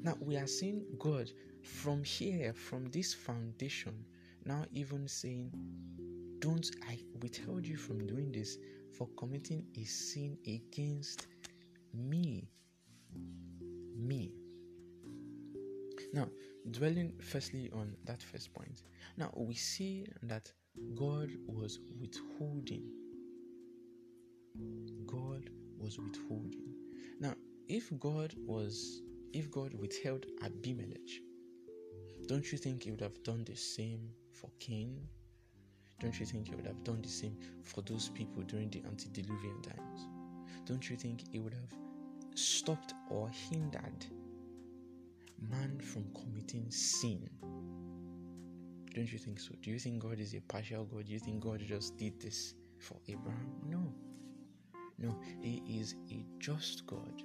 Now 0.03 0.15
we 0.21 0.38
are 0.38 0.45
seeing 0.45 0.86
God 0.99 1.31
from 1.63 2.03
here, 2.03 2.53
from 2.53 2.91
this 2.91 3.12
foundation, 3.12 4.05
now 4.45 4.65
even 4.71 5.08
saying, 5.08 5.49
Don't 6.38 6.69
I 6.88 6.99
withhold 7.23 7.65
you 7.65 7.75
from 7.75 8.05
doing 8.05 8.31
this 8.31 8.60
for 8.91 9.08
committing 9.17 9.65
a 9.75 9.84
sin 9.86 10.38
against 10.45 11.25
me? 11.91 12.51
Me. 13.95 14.44
Now, 16.13 16.28
dwelling 16.72 17.13
firstly 17.22 17.70
on 17.74 17.96
that 18.06 18.22
first 18.22 18.54
point, 18.54 18.84
now 19.18 19.32
we 19.36 19.56
see 19.56 20.08
that 20.24 20.52
God 20.96 21.30
was 21.48 21.80
withholding. 22.00 22.84
God 25.06 25.50
was 25.78 26.00
withholding. 26.00 26.74
Now, 27.20 27.34
if 27.68 27.91
God 28.00 28.34
was 28.46 29.02
if 29.34 29.52
God 29.52 29.74
withheld 29.74 30.26
Abimelech, 30.44 31.10
don't 32.28 32.50
you 32.52 32.58
think 32.58 32.84
He 32.84 32.91
would 32.91 33.02
have 33.02 33.22
done 33.24 33.44
the 33.44 33.56
same 33.56 34.10
for 34.32 34.50
Cain? 34.60 35.08
Don't 36.00 36.18
you 36.20 36.26
think 36.26 36.48
He 36.48 36.56
would 36.56 36.65
have 36.65 36.84
done 36.84 37.02
the 37.02 37.10
same 37.10 37.38
for 37.63 37.82
those 37.82 38.10
people 38.10 38.44
during 38.44 38.70
the 38.70 38.84
antediluvian 38.86 39.62
times? 39.62 40.08
Don't 40.65 40.89
you 40.89 40.96
think 40.96 41.24
He 41.32 41.39
would 41.39 41.54
have 41.54 41.74
stopped 42.36 42.94
or 43.10 43.30
hindered 43.30 44.06
man 45.39 45.80
from 45.80 46.06
committing 46.13 46.69
sin? 46.71 47.30
Don't 48.93 49.12
you 49.12 49.19
think 49.19 49.39
so? 49.39 49.54
Do 49.62 49.71
you 49.71 49.80
think 49.80 50.02
God 50.02 50.19
is 50.19 50.34
a 50.34 50.41
partial 50.41 50.86
God? 50.86 51.06
Do 51.06 51.12
you 51.12 51.19
think 51.19 51.43
God 51.43 51.60
just 51.60 51.98
did 51.98 52.19
this 52.21 52.56
for 52.80 52.98
Abraham? 53.08 53.52
No. 53.69 53.93
No, 54.98 55.19
He 55.41 55.62
is 55.67 55.95
a 56.10 56.26
just 56.39 56.86
God. 56.88 57.24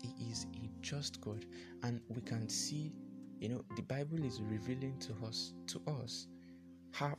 He 0.00 0.30
is 0.30 0.46
a 0.54 0.70
just 0.80 1.20
God. 1.20 1.44
And 1.82 2.00
we 2.08 2.20
can 2.20 2.48
see, 2.48 2.92
you 3.40 3.48
know, 3.48 3.64
the 3.74 3.82
Bible 3.82 4.22
is 4.24 4.40
revealing 4.40 4.98
to 5.00 5.14
us 5.26 5.52
to 5.68 5.80
us 6.02 6.28
how 6.92 7.16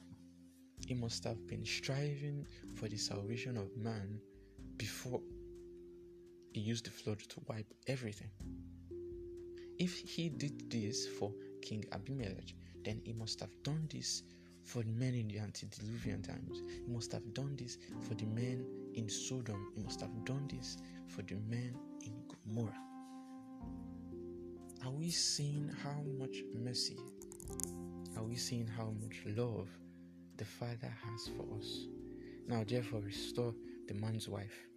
he 0.88 0.94
must 0.94 1.24
have 1.24 1.46
been 1.48 1.66
striving 1.66 2.46
for 2.76 2.88
the 2.88 2.98
salvation 2.98 3.58
of 3.58 3.76
man 3.76 4.20
before 4.78 5.20
he 6.54 6.62
used 6.62 6.86
the 6.86 6.92
flood 6.92 7.20
to 7.20 7.42
wipe 7.48 7.74
everything. 7.88 8.30
If 9.80 10.00
he 10.00 10.30
did 10.30 10.72
this 10.72 11.08
for 11.08 11.32
King 11.62 11.86
Abimelech, 11.92 12.54
then 12.84 13.02
he 13.04 13.14
must 13.14 13.40
have 13.42 13.52
done 13.64 13.88
this 13.92 14.24
for 14.64 14.84
the 14.84 14.90
men 14.90 15.14
in 15.14 15.28
the 15.28 15.40
antediluvian 15.40 16.22
times. 16.22 16.62
He 16.86 16.92
must 16.92 17.12
have 17.12 17.34
done 17.34 17.56
this 17.56 17.78
for 18.02 18.16
the 18.16 18.26
men 18.26 18.66
in 18.96 19.08
Sodom. 19.08 19.72
He 19.76 19.84
must 19.84 20.02
have 20.02 20.26
done 20.26 20.48
this 20.52 20.78
for 21.08 21.22
the 21.22 21.36
men 21.48 21.76
in 22.02 22.14
Gomorrah. 22.28 22.74
Are 24.86 24.92
we 24.92 25.10
seeing 25.10 25.72
how 25.84 26.02
much 26.18 26.38
mercy? 26.54 26.98
Are 28.16 28.24
we 28.24 28.36
seeing 28.36 28.68
how 28.68 28.94
much 29.02 29.22
love 29.38 29.70
the 30.38 30.46
Father 30.46 30.94
has 31.04 31.30
for 31.36 31.46
us? 31.58 31.88
Now, 32.48 32.64
therefore, 32.68 33.02
restore 33.02 33.54
the 33.88 33.94
man's 33.94 34.28
wife, 34.28 34.68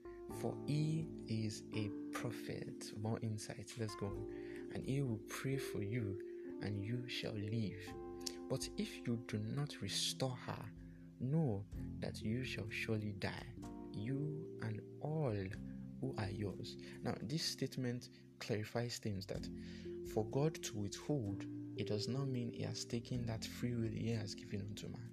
for 0.41 0.55
he 0.67 1.07
is 1.27 1.63
a 1.75 1.91
prophet. 2.13 2.93
More 3.01 3.19
insights. 3.23 3.75
Let's 3.79 3.95
go 3.95 4.07
on. 4.07 4.27
And 4.73 4.85
he 4.85 5.03
will 5.03 5.21
pray 5.29 5.57
for 5.57 5.83
you, 5.83 6.19
and 6.63 6.85
you 6.85 7.09
shall 7.09 7.35
live. 7.35 7.81
But 8.49 8.69
if 8.77 9.07
you 9.07 9.19
do 9.29 9.39
not 9.39 9.81
restore 9.81 10.37
her, 10.47 10.65
know 11.21 11.65
that 12.01 12.21
you 12.23 12.45
shall 12.45 12.69
surely 12.71 13.13
die, 13.19 13.47
you 13.93 14.45
and 14.63 14.81
all 15.01 15.37
who 16.01 16.15
are 16.19 16.31
yours. 16.31 16.77
Now, 17.03 17.15
this 17.23 17.45
statement 17.45 18.09
clarifies 18.39 18.99
things 18.99 19.27
that 19.27 19.47
for 20.13 20.25
God 20.27 20.55
to 20.65 20.79
withhold, 20.79 21.45
it 21.77 21.87
does 21.87 22.09
not 22.09 22.29
mean 22.29 22.53
He 22.53 22.63
has 22.63 22.85
taken 22.85 23.25
that 23.27 23.45
free 23.45 23.75
will 23.75 23.91
He 23.93 24.11
has 24.11 24.35
given 24.35 24.61
unto 24.61 24.89
man. 24.89 25.11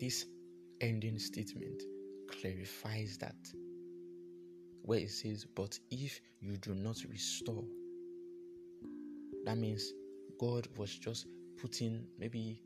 This 0.00 0.26
ending 0.80 1.18
statement 1.18 1.82
clarifies 2.28 3.18
that 3.18 3.36
where 4.82 4.98
it 4.98 5.10
says, 5.10 5.44
But 5.44 5.78
if 5.90 6.20
you 6.40 6.56
do 6.56 6.74
not 6.74 6.96
restore, 7.08 7.64
that 9.44 9.56
means 9.56 9.92
God 10.38 10.68
was 10.76 10.96
just 10.96 11.26
putting 11.60 12.06
maybe 12.18 12.60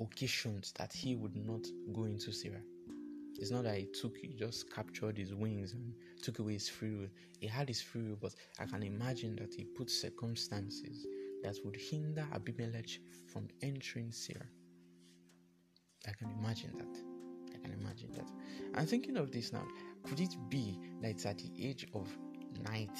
occasions 0.00 0.72
that 0.78 0.92
he 0.92 1.14
would 1.14 1.36
not 1.36 1.66
go 1.92 2.04
into 2.04 2.32
Sarah. 2.32 2.62
It's 3.38 3.50
not 3.50 3.64
that 3.64 3.78
he 3.78 3.86
took, 3.86 4.16
he 4.16 4.34
just 4.34 4.72
captured 4.74 5.16
his 5.16 5.34
wings 5.34 5.72
and 5.72 5.94
took 6.22 6.40
away 6.40 6.54
his 6.54 6.68
free 6.68 6.94
will. 6.94 7.08
He 7.38 7.46
had 7.46 7.68
his 7.68 7.80
free 7.80 8.02
will, 8.02 8.18
but 8.20 8.34
I 8.58 8.66
can 8.66 8.82
imagine 8.82 9.36
that 9.36 9.54
he 9.54 9.64
put 9.64 9.90
circumstances 9.90 11.06
that 11.42 11.56
would 11.64 11.76
hinder 11.76 12.26
Abimelech 12.34 12.88
from 13.32 13.48
entering 13.62 14.12
Sarah. 14.12 14.46
I 16.06 16.12
can 16.12 16.30
imagine 16.38 16.72
that. 16.76 17.54
I 17.54 17.58
can 17.62 17.72
imagine 17.72 18.12
that. 18.12 18.30
I'm 18.74 18.86
thinking 18.86 19.16
of 19.16 19.32
this 19.32 19.52
now. 19.52 19.66
Could 20.04 20.20
it 20.20 20.36
be 20.48 20.78
that 21.00 21.10
it's 21.10 21.26
at 21.26 21.38
the 21.38 21.50
age 21.58 21.86
of 21.94 22.08
90 22.68 22.90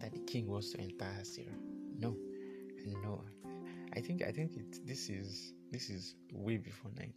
that 0.00 0.12
the 0.12 0.20
king 0.20 0.46
was 0.46 0.70
to 0.72 0.80
enter 0.80 1.06
Sarah? 1.22 1.48
No, 1.98 2.16
no. 3.02 3.22
I 3.94 4.00
think 4.00 4.22
I 4.22 4.30
think 4.30 4.56
it, 4.56 4.86
this 4.86 5.08
is 5.08 5.54
this 5.70 5.90
is 5.90 6.14
way 6.32 6.58
before 6.58 6.90
90. 6.96 7.12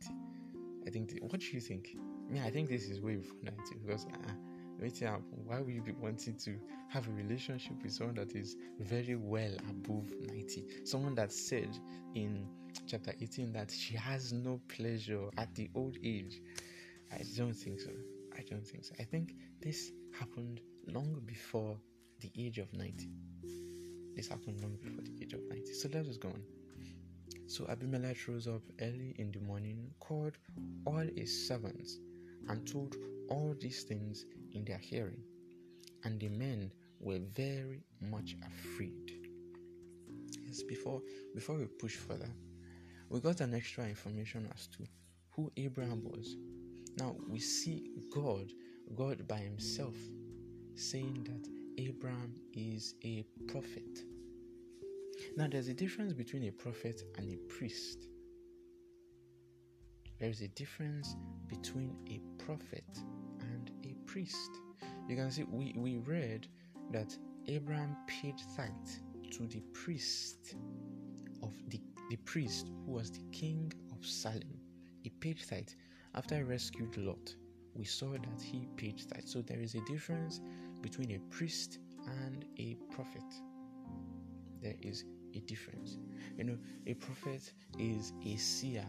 I 0.87 0.89
think. 0.89 1.09
The, 1.09 1.19
what 1.21 1.39
do 1.41 1.47
you 1.51 1.59
think? 1.59 1.89
Yeah, 2.31 2.45
I 2.45 2.51
think 2.51 2.69
this 2.69 2.89
is 2.89 3.01
way 3.01 3.15
before 3.15 3.37
90 3.43 3.61
because 3.85 4.05
uh. 4.05 4.31
Why 5.45 5.59
would 5.59 5.73
you 5.73 5.81
be 5.81 5.91
wanting 5.91 6.37
to 6.37 6.57
have 6.87 7.05
a 7.07 7.11
relationship 7.11 7.83
with 7.83 7.91
someone 7.91 8.15
that 8.15 8.33
is 8.33 8.55
very 8.79 9.15
well 9.15 9.51
above 9.69 10.09
90? 10.31 10.85
Someone 10.85 11.15
that 11.15 11.33
said 11.33 11.77
in 12.15 12.47
chapter 12.87 13.13
18 13.19 13.51
that 13.53 13.71
she 13.71 13.95
has 13.95 14.31
no 14.31 14.61
pleasure 14.69 15.27
at 15.37 15.53
the 15.55 15.69
old 15.75 15.97
age. 16.01 16.41
I 17.11 17.23
don't 17.35 17.53
think 17.53 17.81
so. 17.81 17.89
I 18.39 18.43
don't 18.49 18.65
think 18.65 18.85
so. 18.85 18.93
I 18.99 19.03
think 19.03 19.33
this 19.61 19.91
happened 20.17 20.61
long 20.87 21.21
before 21.25 21.77
the 22.21 22.31
age 22.37 22.57
of 22.57 22.71
90. 22.73 23.09
This 24.15 24.29
happened 24.29 24.61
long 24.61 24.77
before 24.81 25.03
the 25.03 25.21
age 25.21 25.33
of 25.33 25.41
90. 25.49 25.73
So 25.73 25.89
let 25.93 26.05
us 26.05 26.17
go 26.17 26.29
on. 26.29 26.43
So 27.47 27.65
Abimelech 27.67 28.27
rose 28.27 28.47
up 28.47 28.61
early 28.81 29.13
in 29.17 29.31
the 29.31 29.39
morning, 29.41 29.91
called 29.99 30.37
all 30.85 31.05
his 31.15 31.47
servants, 31.47 31.99
and 32.47 32.65
told 32.65 32.95
all 33.29 33.55
these 33.59 33.83
things 33.83 34.25
in 34.53 34.63
their 34.63 34.77
hearing. 34.77 35.21
And 36.05 36.17
the 36.19 36.29
men 36.29 36.71
were 37.01 37.19
very 37.35 37.83
much 37.99 38.37
afraid. 38.45 39.11
Yes, 40.45 40.63
before 40.63 41.01
before 41.35 41.57
we 41.57 41.65
push 41.65 41.95
further, 41.95 42.29
we 43.09 43.19
got 43.19 43.41
an 43.41 43.53
extra 43.53 43.85
information 43.85 44.49
as 44.53 44.67
to 44.67 44.85
who 45.31 45.51
Abraham 45.57 46.03
was. 46.03 46.35
Now 46.99 47.15
we 47.29 47.39
see 47.39 47.91
God, 48.13 48.51
God 48.95 49.27
by 49.27 49.37
himself, 49.37 49.95
saying 50.75 51.25
that 51.25 51.49
Abraham 51.81 52.35
is 52.53 52.95
a 53.03 53.23
prophet. 53.47 54.03
Now, 55.37 55.47
there's 55.49 55.69
a 55.69 55.73
difference 55.73 56.13
between 56.13 56.43
a 56.43 56.51
prophet 56.51 57.01
and 57.17 57.31
a 57.31 57.37
priest. 57.47 58.07
There 60.19 60.29
is 60.29 60.41
a 60.41 60.49
difference 60.49 61.15
between 61.47 61.95
a 62.09 62.19
prophet 62.43 62.83
and 63.39 63.71
a 63.85 63.93
priest. 64.05 64.49
You 65.07 65.15
can 65.15 65.31
see, 65.31 65.43
we, 65.43 65.73
we 65.77 65.97
read 65.97 66.47
that 66.91 67.15
Abraham 67.47 67.95
paid 68.07 68.39
thanks 68.57 68.99
to 69.31 69.47
the 69.47 69.61
priest 69.73 70.55
of 71.41 71.53
the, 71.69 71.79
the 72.09 72.17
priest 72.17 72.67
who 72.85 72.91
was 72.91 73.11
the 73.11 73.23
king 73.31 73.71
of 73.91 74.05
Salem. 74.05 74.59
He 75.01 75.09
paid 75.09 75.39
tithe 75.47 75.69
after 76.15 76.35
I 76.35 76.41
rescued 76.41 76.97
Lot. 76.97 77.35
We 77.75 77.85
saw 77.85 78.11
that 78.11 78.41
he 78.41 78.67
paid 78.77 79.01
tithe. 79.09 79.25
So 79.25 79.41
there 79.41 79.61
is 79.61 79.75
a 79.75 79.81
difference 79.81 80.41
between 80.81 81.11
a 81.11 81.19
priest 81.33 81.79
and 82.07 82.45
a 82.57 82.75
prophet. 82.91 83.23
There 84.61 84.75
is 84.81 85.05
a 85.33 85.39
difference. 85.41 85.97
You 86.37 86.43
know, 86.45 86.57
a 86.87 86.93
prophet 86.95 87.53
is 87.77 88.13
a 88.25 88.35
seer, 88.37 88.85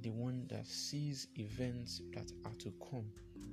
the 0.00 0.10
one 0.10 0.46
that 0.50 0.66
sees 0.66 1.28
events 1.36 2.02
that 2.14 2.30
are 2.44 2.54
to 2.58 2.72
come. 2.90 3.06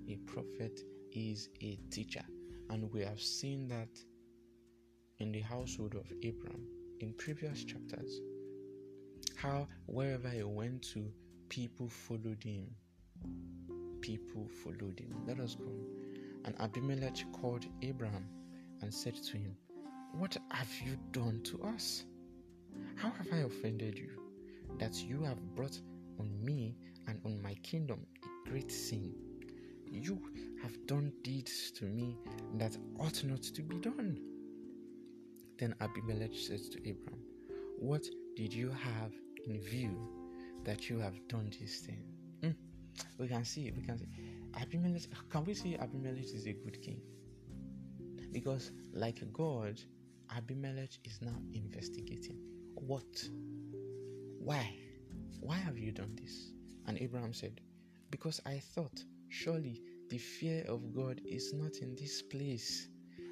A 0.10 0.16
prophet 0.26 0.82
is 1.12 1.50
a 1.62 1.78
teacher. 1.92 2.24
And 2.70 2.92
we 2.92 3.02
have 3.02 3.22
seen 3.22 3.68
that 3.70 3.90
in 5.20 5.32
the 5.32 5.42
household 5.42 5.96
of 5.96 6.12
Abraham 6.24 6.66
in 7.00 7.14
previous 7.14 7.64
chapters. 7.64 8.20
How 9.36 9.68
wherever 9.86 10.30
he 10.30 10.44
went 10.44 10.82
to, 10.94 11.12
people 11.50 11.88
followed 11.88 12.44
him. 12.44 12.68
People 14.02 14.48
followed 14.64 15.00
him. 15.00 15.14
Let 15.26 15.40
us 15.40 15.56
go. 15.56 15.72
And 16.46 16.56
Abimelech 16.60 17.26
called 17.34 17.66
Abraham 17.82 18.28
and 18.82 18.94
said 18.94 19.16
to 19.16 19.38
him, 19.38 19.56
What 20.14 20.38
have 20.52 20.70
you 20.86 20.98
done 21.12 21.42
to 21.46 21.62
us? 21.64 22.06
How 22.96 23.10
have 23.12 23.28
I 23.34 23.38
offended 23.38 23.98
you 23.98 24.10
that 24.80 24.96
you 24.96 25.24
have 25.24 25.40
brought 25.56 25.80
on 26.20 26.30
me 26.44 26.76
and 27.08 27.20
on 27.26 27.42
my 27.42 27.54
kingdom 27.56 28.06
a 28.24 28.50
great 28.50 28.72
sin? 28.72 29.14
You 29.90 30.22
have 30.62 30.86
done 30.86 31.12
deeds 31.24 31.72
to 31.72 31.86
me 31.86 32.18
that 32.56 32.78
ought 33.00 33.24
not 33.24 33.44
to 33.44 33.62
be 33.62 33.78
done. 33.78 34.20
Then 35.58 35.76
Abimelech 35.82 36.36
said 36.36 36.60
to 36.72 36.88
Abraham, 36.88 37.22
What 37.80 38.06
did 38.36 38.54
you 38.54 38.70
have 38.70 39.12
in 39.46 39.60
view 39.62 40.17
that 40.68 40.90
you 40.90 41.00
have 41.00 41.16
done 41.30 41.50
this 41.60 41.80
thing? 41.80 42.04
Mm. 42.44 42.56
We 43.18 43.30
can 43.30 43.46
see, 43.46 43.72
we 43.72 43.82
can 43.82 43.98
see. 43.98 44.08
Abimelech, 44.62 45.04
can 45.32 45.46
we 45.46 45.54
see 45.54 45.78
Abimelech 45.78 46.26
is 46.26 46.46
a 46.46 46.52
good 46.52 46.82
king? 46.82 47.00
Because, 48.34 48.72
like 48.94 49.24
God, 49.32 49.80
Abimelech 50.36 50.90
is 51.06 51.20
now 51.22 51.40
investigating. 51.54 52.38
What? 52.76 53.30
Why? 54.40 54.76
Why 55.40 55.56
have 55.56 55.78
you 55.78 55.94
done 55.94 56.18
this? 56.22 56.52
And 56.86 56.98
Abraham 57.02 57.34
said, 57.34 57.62
Because 58.12 58.42
I 58.46 58.60
thought, 58.60 59.02
surely 59.30 59.82
the 60.10 60.18
fear 60.18 60.66
of 60.68 60.94
God 60.94 61.22
is 61.26 61.54
not 61.54 61.78
in 61.78 61.96
this 61.96 62.22
place, 62.22 62.90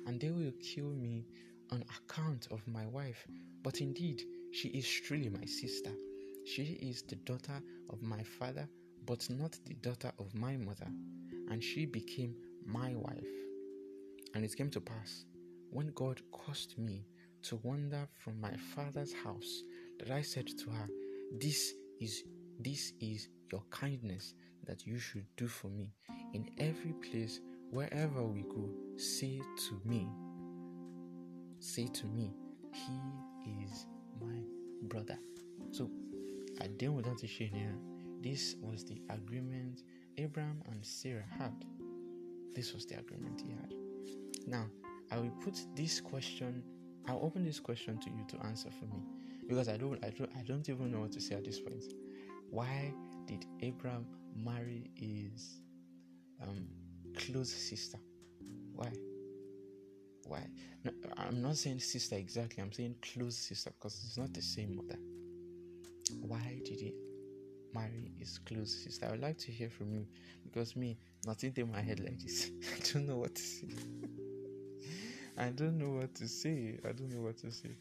and 0.07 0.21
they 0.21 0.31
will 0.31 0.53
kill 0.61 0.91
me 0.93 1.25
on 1.69 1.83
account 1.97 2.47
of 2.51 2.65
my 2.65 2.85
wife. 2.87 3.27
But 3.61 3.81
indeed, 3.81 4.23
she 4.53 4.69
is 4.69 4.87
truly 4.87 5.27
my 5.27 5.43
sister. 5.43 5.91
She 6.45 6.63
is 6.81 7.01
the 7.01 7.15
daughter 7.15 7.59
of 7.89 8.03
my 8.03 8.21
father, 8.21 8.67
but 9.05 9.27
not 9.29 9.57
the 9.65 9.73
daughter 9.75 10.11
of 10.19 10.33
my 10.35 10.55
mother, 10.57 10.87
and 11.49 11.63
she 11.63 11.85
became 11.85 12.35
my 12.65 12.93
wife. 12.95 13.25
And 14.35 14.45
it 14.45 14.55
came 14.55 14.69
to 14.71 14.81
pass, 14.81 15.25
when 15.71 15.87
God 15.95 16.21
caused 16.31 16.77
me 16.77 17.07
to 17.43 17.59
wander 17.63 18.07
from 18.19 18.39
my 18.39 18.55
father's 18.75 19.13
house, 19.13 19.63
that 19.99 20.11
I 20.11 20.21
said 20.21 20.47
to 20.47 20.69
her, 20.69 20.87
This 21.39 21.73
is 21.99 22.23
this 22.59 22.93
is 23.01 23.27
your 23.51 23.63
kindness 23.69 24.33
that 24.65 24.85
you 24.85 24.99
should 24.99 25.25
do 25.37 25.47
for 25.47 25.67
me. 25.67 25.89
In 26.33 26.49
every 26.59 26.93
place, 26.93 27.41
wherever 27.71 28.23
we 28.23 28.43
go, 28.43 28.69
say 28.97 29.39
to 29.67 29.81
me, 29.83 30.07
say 31.59 31.87
to 31.87 32.05
me, 32.05 32.33
He 32.71 33.63
is 33.63 33.87
my 34.21 34.41
brother. 34.83 35.17
I 36.65 36.67
didn't 36.69 36.95
want 36.95 37.19
to 37.19 37.27
here. 37.27 37.75
This 38.23 38.55
was 38.59 38.83
the 38.83 38.99
agreement 39.11 39.83
Abraham 40.17 40.63
and 40.71 40.83
Sarah 40.83 41.23
had. 41.37 41.53
This 42.55 42.73
was 42.73 42.87
the 42.87 42.97
agreement 42.97 43.39
he 43.45 43.51
had. 43.51 43.71
Now, 44.47 44.65
I 45.11 45.17
will 45.17 45.35
put 45.43 45.59
this 45.75 46.01
question, 46.01 46.63
I'll 47.07 47.19
open 47.21 47.43
this 47.43 47.59
question 47.59 47.99
to 47.99 48.09
you 48.09 48.25
to 48.29 48.43
answer 48.47 48.69
for 48.71 48.85
me. 48.85 49.03
Because 49.47 49.69
I 49.69 49.77
don't 49.77 50.03
I 50.03 50.09
don't 50.09 50.31
I 50.35 50.41
don't 50.41 50.67
even 50.67 50.91
know 50.91 51.01
what 51.01 51.11
to 51.11 51.21
say 51.21 51.35
at 51.35 51.45
this 51.45 51.59
point. 51.59 51.83
Why 52.49 52.91
did 53.27 53.45
Abraham 53.61 54.07
marry 54.35 54.89
his 54.95 55.61
um, 56.41 56.65
close 57.15 57.53
sister? 57.53 57.99
Why? 58.73 58.91
Why? 60.25 60.47
No, 60.83 60.91
I'm 61.15 61.43
not 61.43 61.57
saying 61.57 61.79
sister 61.81 62.15
exactly, 62.15 62.63
I'm 62.63 62.71
saying 62.71 62.95
close 63.03 63.37
sister 63.37 63.69
because 63.69 64.03
it's 64.03 64.17
not 64.17 64.33
the 64.33 64.41
same 64.41 64.77
mother. 64.77 64.97
Marry 67.73 68.11
his 68.17 68.39
close 68.39 68.83
sister? 68.83 69.07
I 69.07 69.11
would 69.11 69.21
like 69.21 69.37
to 69.39 69.51
hear 69.51 69.69
from 69.69 69.93
you 69.93 70.07
because 70.43 70.75
me, 70.75 70.97
nothing 71.25 71.53
in 71.57 71.71
my 71.71 71.81
head 71.81 71.99
like 71.99 72.19
this. 72.19 72.51
I 72.75 72.93
don't 72.93 73.07
know 73.07 73.17
what 73.17 73.35
to 73.35 73.41
say. 73.41 73.67
I 75.37 75.49
don't 75.49 75.77
know 75.77 75.99
what 75.99 76.15
to 76.15 76.27
say. 76.27 76.79
I 76.87 76.93
don't 76.93 77.11
know 77.13 77.21
what 77.21 77.37
to 77.39 77.51
say. 77.51 77.75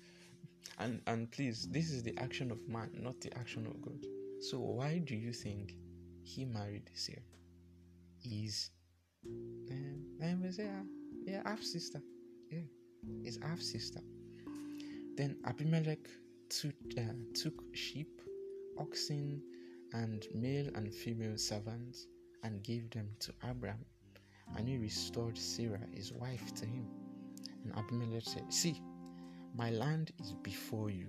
And 0.78 1.00
and 1.06 1.30
please, 1.30 1.68
this 1.70 1.90
is 1.90 2.02
the 2.02 2.16
action 2.18 2.50
of 2.50 2.66
man, 2.68 2.90
not 3.00 3.20
the 3.20 3.32
action 3.38 3.66
of 3.66 3.80
God. 3.80 4.04
So 4.40 4.58
why 4.58 4.98
do 4.98 5.14
you 5.14 5.32
think 5.32 5.74
he 6.22 6.44
married 6.44 6.90
Sarah? 6.94 7.18
Is 8.24 8.70
um, 9.26 10.52
say, 10.52 10.64
uh, 10.64 10.82
yeah, 11.26 11.42
half 11.44 11.62
sister. 11.62 12.00
Yeah, 12.50 12.60
his 13.22 13.38
half 13.42 13.60
sister. 13.60 14.00
Then 15.16 15.36
Abimelech 15.46 16.08
took, 16.48 16.74
uh, 16.98 17.02
took 17.34 17.54
sheep, 17.74 18.20
oxen, 18.78 19.42
and 19.94 20.26
male 20.34 20.68
and 20.74 20.92
female 20.92 21.38
servants 21.38 22.06
and 22.42 22.62
gave 22.62 22.90
them 22.90 23.08
to 23.20 23.32
Abraham. 23.48 23.84
And 24.56 24.68
he 24.68 24.76
restored 24.76 25.38
Sarah, 25.38 25.80
his 25.92 26.12
wife, 26.12 26.52
to 26.56 26.66
him. 26.66 26.86
And 27.64 27.72
Abimelech 27.76 28.24
said, 28.24 28.52
See, 28.52 28.82
My 29.56 29.70
land 29.70 30.12
is 30.20 30.34
before 30.42 30.90
you. 30.90 31.06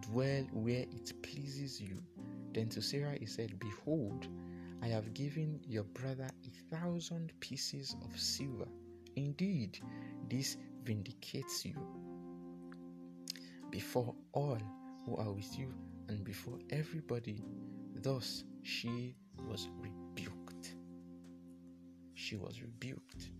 Dwell 0.00 0.46
where 0.52 0.86
it 0.90 1.12
pleases 1.22 1.80
you. 1.80 2.00
Then 2.52 2.68
to 2.70 2.80
Sarah 2.80 3.16
he 3.18 3.26
said, 3.26 3.58
Behold, 3.58 4.28
I 4.82 4.86
have 4.86 5.12
given 5.12 5.60
your 5.66 5.84
brother 5.84 6.28
a 6.44 6.74
thousand 6.76 7.32
pieces 7.40 7.96
of 8.02 8.18
silver. 8.18 8.68
Indeed, 9.16 9.80
this 10.30 10.56
vindicates 10.84 11.64
you 11.64 11.74
before 13.70 14.14
all 14.32 14.58
who 15.04 15.16
are 15.16 15.32
with 15.32 15.58
you 15.58 15.72
and 16.08 16.24
before 16.24 16.58
everybody. 16.70 17.42
Thus 17.96 18.44
she 18.62 19.14
was 19.48 19.68
rebuked. 19.80 20.74
She 22.14 22.36
was 22.36 22.60
rebuked. 22.60 23.30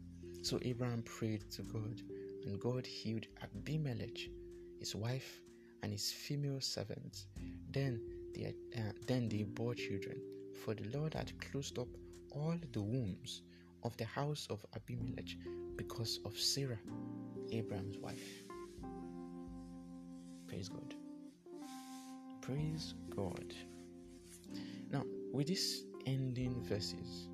So 0.42 0.58
Abraham 0.62 1.02
prayed 1.02 1.50
to 1.52 1.62
God, 1.62 2.02
and 2.44 2.60
God 2.60 2.86
healed 2.86 3.26
Abimelech, 3.42 4.18
his 4.78 4.94
wife, 4.94 5.40
and 5.82 5.92
his 5.92 6.12
female 6.12 6.60
servants. 6.60 7.26
Then 7.70 8.00
they, 8.34 8.54
uh, 8.76 8.92
then 9.06 9.28
they 9.28 9.44
bore 9.44 9.74
children, 9.74 10.20
for 10.64 10.74
the 10.74 10.88
Lord 10.96 11.14
had 11.14 11.32
closed 11.40 11.78
up 11.78 11.88
all 12.32 12.56
the 12.72 12.82
wombs 12.82 13.42
of 13.82 13.96
the 13.96 14.04
house 14.04 14.46
of 14.50 14.64
Abimelech 14.74 15.36
because 15.76 16.20
of 16.24 16.38
Sarah, 16.38 16.78
Abraham's 17.50 17.98
wife. 17.98 18.44
Praise 20.48 20.68
God. 20.68 20.94
Praise 22.44 22.92
God. 23.16 23.54
Now, 24.90 25.02
with 25.32 25.46
these 25.46 25.86
ending 26.04 26.62
verses, 26.62 27.28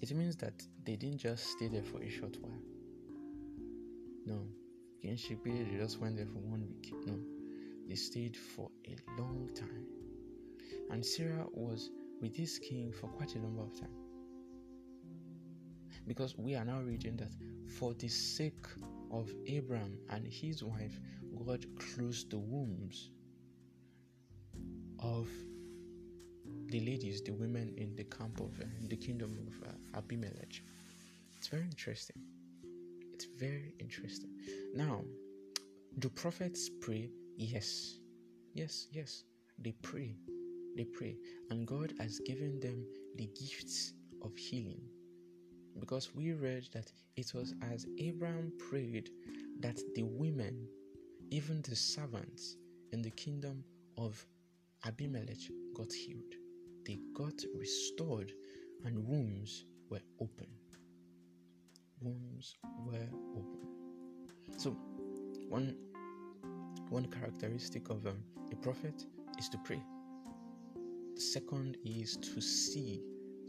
it 0.00 0.14
means 0.14 0.36
that 0.36 0.62
they 0.84 0.94
didn't 0.94 1.18
just 1.18 1.44
stay 1.50 1.66
there 1.66 1.82
for 1.82 2.00
a 2.00 2.08
short 2.08 2.36
while. 2.40 2.60
No, 4.26 4.46
they 5.02 5.16
just 5.76 5.98
went 5.98 6.16
there 6.16 6.26
for 6.26 6.38
one 6.38 6.68
week. 6.68 6.92
No, 7.04 7.18
they 7.88 7.96
stayed 7.96 8.36
for 8.36 8.70
a 8.86 9.20
long 9.20 9.50
time. 9.56 9.86
And 10.92 11.04
Sarah 11.04 11.46
was 11.52 11.90
with 12.20 12.36
this 12.36 12.60
king 12.60 12.92
for 12.92 13.08
quite 13.08 13.34
a 13.34 13.40
number 13.40 13.62
of 13.62 13.76
time. 13.76 13.90
Because 16.06 16.38
we 16.38 16.54
are 16.54 16.64
now 16.64 16.80
reading 16.80 17.16
that 17.16 17.32
for 17.66 17.92
the 17.94 18.08
sake 18.08 18.66
of 19.10 19.32
Abraham 19.48 19.98
and 20.10 20.24
his 20.28 20.62
wife, 20.62 21.00
God 21.44 21.66
closed 21.76 22.30
the 22.30 22.38
wombs 22.38 23.10
of 25.02 25.28
the 26.66 26.80
ladies, 26.80 27.22
the 27.22 27.32
women 27.32 27.74
in 27.76 27.94
the 27.96 28.04
camp 28.04 28.40
of 28.40 28.58
uh, 28.60 28.64
the 28.88 28.96
kingdom 28.96 29.36
of 29.46 29.68
uh, 29.68 29.98
Abimelech. 29.98 30.62
It's 31.36 31.48
very 31.48 31.64
interesting. 31.64 32.22
It's 33.12 33.26
very 33.38 33.74
interesting. 33.80 34.30
Now, 34.74 35.02
do 35.98 36.08
prophets 36.08 36.70
pray? 36.80 37.10
Yes. 37.36 37.98
Yes, 38.54 38.86
yes. 38.92 39.24
They 39.58 39.72
pray. 39.82 40.16
They 40.76 40.84
pray. 40.84 41.16
And 41.50 41.66
God 41.66 41.92
has 41.98 42.20
given 42.20 42.60
them 42.60 42.86
the 43.16 43.26
gifts 43.26 43.92
of 44.22 44.36
healing. 44.36 44.82
Because 45.78 46.14
we 46.14 46.32
read 46.32 46.68
that 46.72 46.92
it 47.16 47.32
was 47.34 47.54
as 47.72 47.86
Abraham 47.98 48.52
prayed 48.70 49.10
that 49.60 49.78
the 49.94 50.02
women, 50.02 50.68
even 51.30 51.62
the 51.62 51.76
servants 51.76 52.56
in 52.92 53.02
the 53.02 53.10
kingdom 53.10 53.64
of 53.96 54.24
Abimelech, 54.84 55.50
got 55.74 55.92
healed 55.92 56.34
they 56.86 56.98
got 57.14 57.34
restored 57.56 58.32
and 58.84 59.06
wombs 59.06 59.64
were 59.90 60.00
open. 60.20 60.46
Wombs 62.00 62.56
were 62.86 63.08
open. 63.36 63.60
So, 64.56 64.70
one 65.48 65.76
one 66.88 67.06
characteristic 67.06 67.90
of 67.90 68.06
um, 68.06 68.18
a 68.50 68.56
prophet 68.56 69.04
is 69.38 69.48
to 69.50 69.58
pray. 69.58 69.80
The 71.14 71.20
second 71.20 71.76
is 71.84 72.16
to 72.16 72.40
see, 72.40 73.00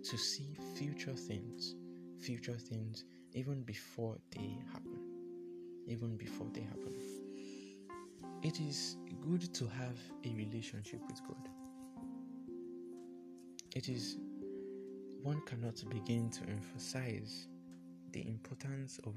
to 0.04 0.18
see 0.18 0.56
future 0.76 1.16
things, 1.16 1.76
future 2.20 2.58
things 2.58 3.06
even 3.34 3.64
before 3.64 4.18
they 4.36 4.60
happen. 4.72 5.00
Even 5.88 6.18
before 6.18 6.48
they 6.54 6.62
happen. 6.62 6.94
It 8.44 8.60
is 8.60 8.98
good 9.22 9.54
to 9.54 9.68
have 9.68 9.98
a 10.26 10.30
relationship 10.36 11.02
with 11.08 11.22
God 11.28 11.50
it 13.76 13.88
is 13.88 14.18
one 15.24 15.42
cannot 15.46 15.82
begin 15.90 16.30
to 16.32 16.42
emphasize 16.50 17.48
the 18.12 18.28
importance 18.28 19.00
of 19.06 19.16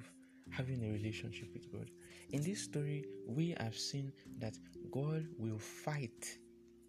having 0.50 0.84
a 0.84 0.92
relationship 0.92 1.48
with 1.52 1.72
God. 1.72 1.90
In 2.30 2.42
this 2.42 2.62
story, 2.62 3.04
we 3.26 3.56
have 3.58 3.76
seen 3.76 4.12
that 4.38 4.56
God 4.92 5.26
will 5.38 5.58
fight 5.58 6.38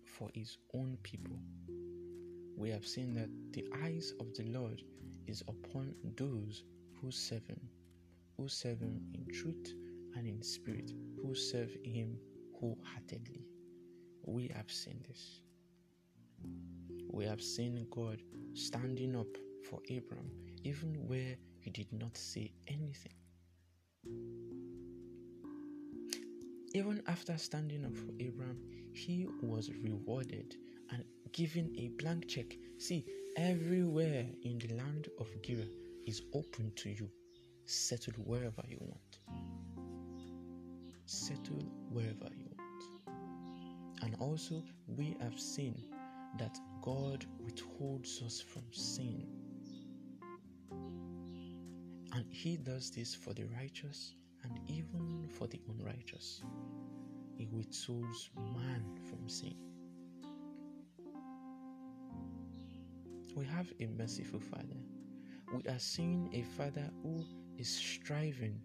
for 0.06 0.30
his 0.34 0.58
own 0.76 0.98
people. 1.02 1.38
We 2.56 2.69
have 2.69 2.86
seen 2.86 3.15
that 3.15 3.30
the 3.54 3.65
eyes 3.84 4.13
of 4.19 4.34
the 4.36 4.43
Lord 4.43 4.84
is 5.28 5.41
upon 5.48 5.95
those 6.17 6.63
who 7.02 7.10
serve 7.12 7.48
him, 7.48 7.60
who 8.38 8.48
serve 8.48 8.80
him 8.80 9.02
in 9.13 9.26
truth 9.34 9.74
and 10.15 10.28
in 10.28 10.43
spirit, 10.43 10.91
who 11.26 11.36
serve 11.36 11.76
him 11.84 12.18
wholeheartedly. 12.60 13.46
We 14.26 14.48
have 14.56 14.72
seen 14.72 15.04
this 15.08 15.42
we 17.16 17.24
have 17.26 17.42
seen 17.42 17.88
God 17.92 18.22
standing 18.54 19.16
up 19.16 19.38
for 19.70 19.80
Abram, 19.90 20.30
even 20.64 20.96
where 21.08 21.36
he 21.62 21.70
did 21.70 21.88
not 21.94 22.18
say 22.18 22.52
anything. 22.68 23.14
Even 26.74 27.02
after 27.08 27.38
standing 27.38 27.86
up 27.86 27.96
for 27.96 28.12
Abram, 28.16 28.60
he 28.94 29.28
was 29.42 29.72
rewarded 29.82 30.56
and 30.92 31.06
given 31.32 31.74
a 31.78 31.88
blank 32.02 32.28
check. 32.28 32.54
See, 32.80 33.06
everywhere 33.38 34.26
in 34.44 34.60
the 34.60 34.74
land 34.76 35.08
of 35.18 35.30
Gerar 35.42 35.64
is 36.06 36.22
open 36.34 36.74
to 36.76 36.90
you. 36.90 37.10
Settle 37.66 38.14
wherever 38.26 38.64
you 38.68 38.78
want. 38.82 39.05
Wherever 41.95 42.27
you 42.36 42.49
want. 42.58 42.84
And 44.01 44.15
also, 44.19 44.62
we 44.86 45.15
have 45.21 45.39
seen 45.39 45.81
that 46.38 46.60
God 46.81 47.25
withholds 47.39 48.21
us 48.21 48.41
from 48.41 48.63
sin. 48.73 49.25
And 52.13 52.25
He 52.29 52.58
does 52.58 52.91
this 52.91 53.15
for 53.15 53.34
the 53.34 53.45
righteous 53.58 54.13
and 54.43 54.60
even 54.67 55.29
for 55.29 55.47
the 55.47 55.62
unrighteous. 55.69 56.43
He 57.38 57.45
withholds 57.45 58.29
man 58.36 58.84
from 59.10 59.29
sin. 59.29 59.55
We 63.38 63.45
have 63.45 63.71
a 63.79 63.86
merciful 63.86 64.41
Father. 64.41 64.81
We 65.53 65.63
are 65.71 65.79
seeing 65.79 66.29
a 66.34 66.41
Father 66.58 66.89
who 67.01 67.23
is 67.58 67.69
striving 67.69 68.60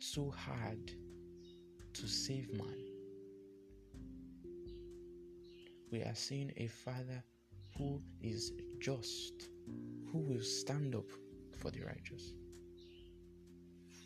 so 0.00 0.32
hard 0.32 0.90
to 1.94 2.06
save 2.06 2.52
man 2.52 2.84
we 5.94 6.02
are 6.02 6.14
seeing 6.16 6.52
a 6.56 6.66
Father 6.66 7.22
who 7.78 8.02
is 8.20 8.50
just, 8.80 9.48
who 10.10 10.18
will 10.18 10.42
stand 10.42 10.96
up 10.96 11.08
for 11.56 11.70
the 11.70 11.82
righteous. 11.82 12.32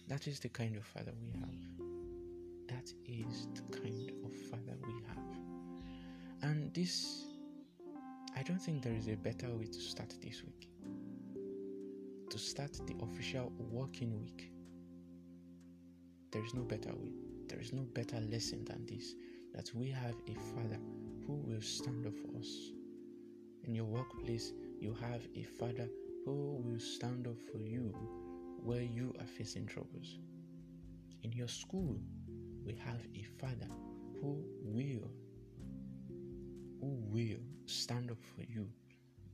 That 0.07 0.27
is 0.27 0.39
the 0.39 0.51
kind 0.51 0.77
of 0.77 0.85
Father 0.85 1.13
we 1.19 1.31
have. 1.41 1.55
That 2.69 2.93
is 3.07 3.49
the 3.55 3.79
kind 3.79 4.13
of 4.23 4.37
Father 4.51 4.77
we 4.87 4.93
have. 5.09 6.51
And 6.51 6.75
this, 6.75 7.25
I 8.37 8.43
don't 8.43 8.61
think 8.61 8.83
there 8.83 8.95
is 8.95 9.09
a 9.09 9.17
better 9.17 9.49
way 9.49 9.65
to 9.65 9.81
start 9.81 10.13
this 10.23 10.43
week. 10.45 10.69
To 12.29 12.39
start 12.39 12.79
the 12.87 12.97
official 13.03 13.51
working 13.59 14.21
week. 14.21 14.53
There 16.33 16.45
is 16.45 16.53
no 16.53 16.65
better 16.65 16.95
way. 16.95 17.28
There 17.49 17.61
is 17.61 17.73
no 17.73 17.83
better 17.83 18.21
lesson 18.21 18.65
than 18.65 18.87
this 18.87 19.15
that 19.55 19.75
we 19.75 19.91
have 19.91 20.15
a 20.29 20.35
Father 20.55 20.79
who 21.27 21.35
will 21.35 21.61
stand 21.61 22.07
up 22.07 22.15
for 22.15 22.39
us. 22.39 22.73
In 23.65 23.75
your 23.75 23.85
workplace, 23.85 24.53
you 24.81 24.95
have 24.95 25.21
a 25.35 25.43
father 25.43 25.89
who 26.25 26.63
will 26.65 26.81
stand 26.81 27.27
up 27.27 27.37
for 27.53 27.59
you 27.59 27.93
where 28.63 28.83
you 28.83 29.15
are 29.21 29.27
facing 29.27 29.67
troubles. 29.67 30.19
In 31.23 31.33
your 31.33 31.49
school, 31.49 32.01
we 32.65 32.75
have 32.77 33.01
a 33.15 33.23
father 33.39 33.69
who 34.21 34.43
will 34.63 35.11
who 36.81 36.97
will 37.11 37.41
stand 37.67 38.11
up 38.11 38.23
for 38.35 38.43
you 38.43 38.67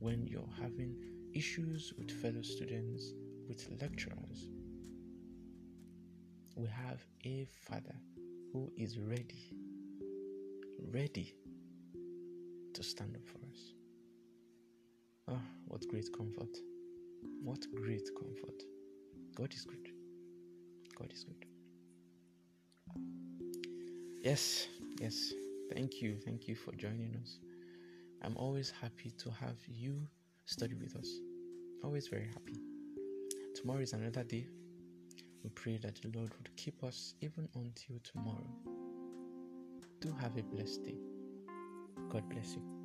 when 0.00 0.26
you're 0.26 0.48
having 0.60 0.96
issues 1.32 1.92
with 1.96 2.10
fellow 2.10 2.42
students, 2.42 3.12
with 3.46 3.68
lecturers. 3.80 4.48
We 6.56 6.68
have 6.68 7.00
a 7.24 7.46
father 7.68 7.94
who 8.52 8.70
is 8.76 8.98
ready, 8.98 9.52
ready 10.92 11.34
to 12.74 12.82
stand 12.82 13.16
up 13.16 13.26
for 13.26 13.38
us. 13.50 13.72
Ah, 15.28 15.42
what 15.66 15.86
great 15.88 16.08
comfort. 16.16 16.56
What 17.42 17.66
great 17.74 18.08
comfort. 18.18 18.62
God 19.34 19.52
is 19.52 19.64
good. 19.64 19.88
God 20.96 21.12
is 21.12 21.24
good. 21.24 21.44
Yes, 24.22 24.68
yes. 25.00 25.32
Thank 25.72 26.00
you. 26.00 26.16
Thank 26.24 26.46
you 26.46 26.54
for 26.54 26.72
joining 26.72 27.16
us. 27.20 27.38
I'm 28.22 28.36
always 28.36 28.72
happy 28.80 29.10
to 29.18 29.30
have 29.30 29.56
you 29.66 30.06
study 30.46 30.74
with 30.74 30.94
us. 30.96 31.08
Always 31.82 32.08
very 32.08 32.26
happy. 32.26 32.58
Tomorrow 33.54 33.80
is 33.80 33.92
another 33.92 34.22
day. 34.22 34.46
We 35.44 35.50
pray 35.50 35.78
that 35.82 36.00
the 36.00 36.08
Lord 36.18 36.30
would 36.38 36.56
keep 36.56 36.82
us 36.82 37.14
even 37.20 37.48
until 37.54 37.96
tomorrow. 38.02 38.50
Do 40.00 40.14
have 40.20 40.36
a 40.38 40.42
blessed 40.42 40.84
day. 40.84 40.96
God 42.10 42.28
bless 42.30 42.54
you. 42.54 42.83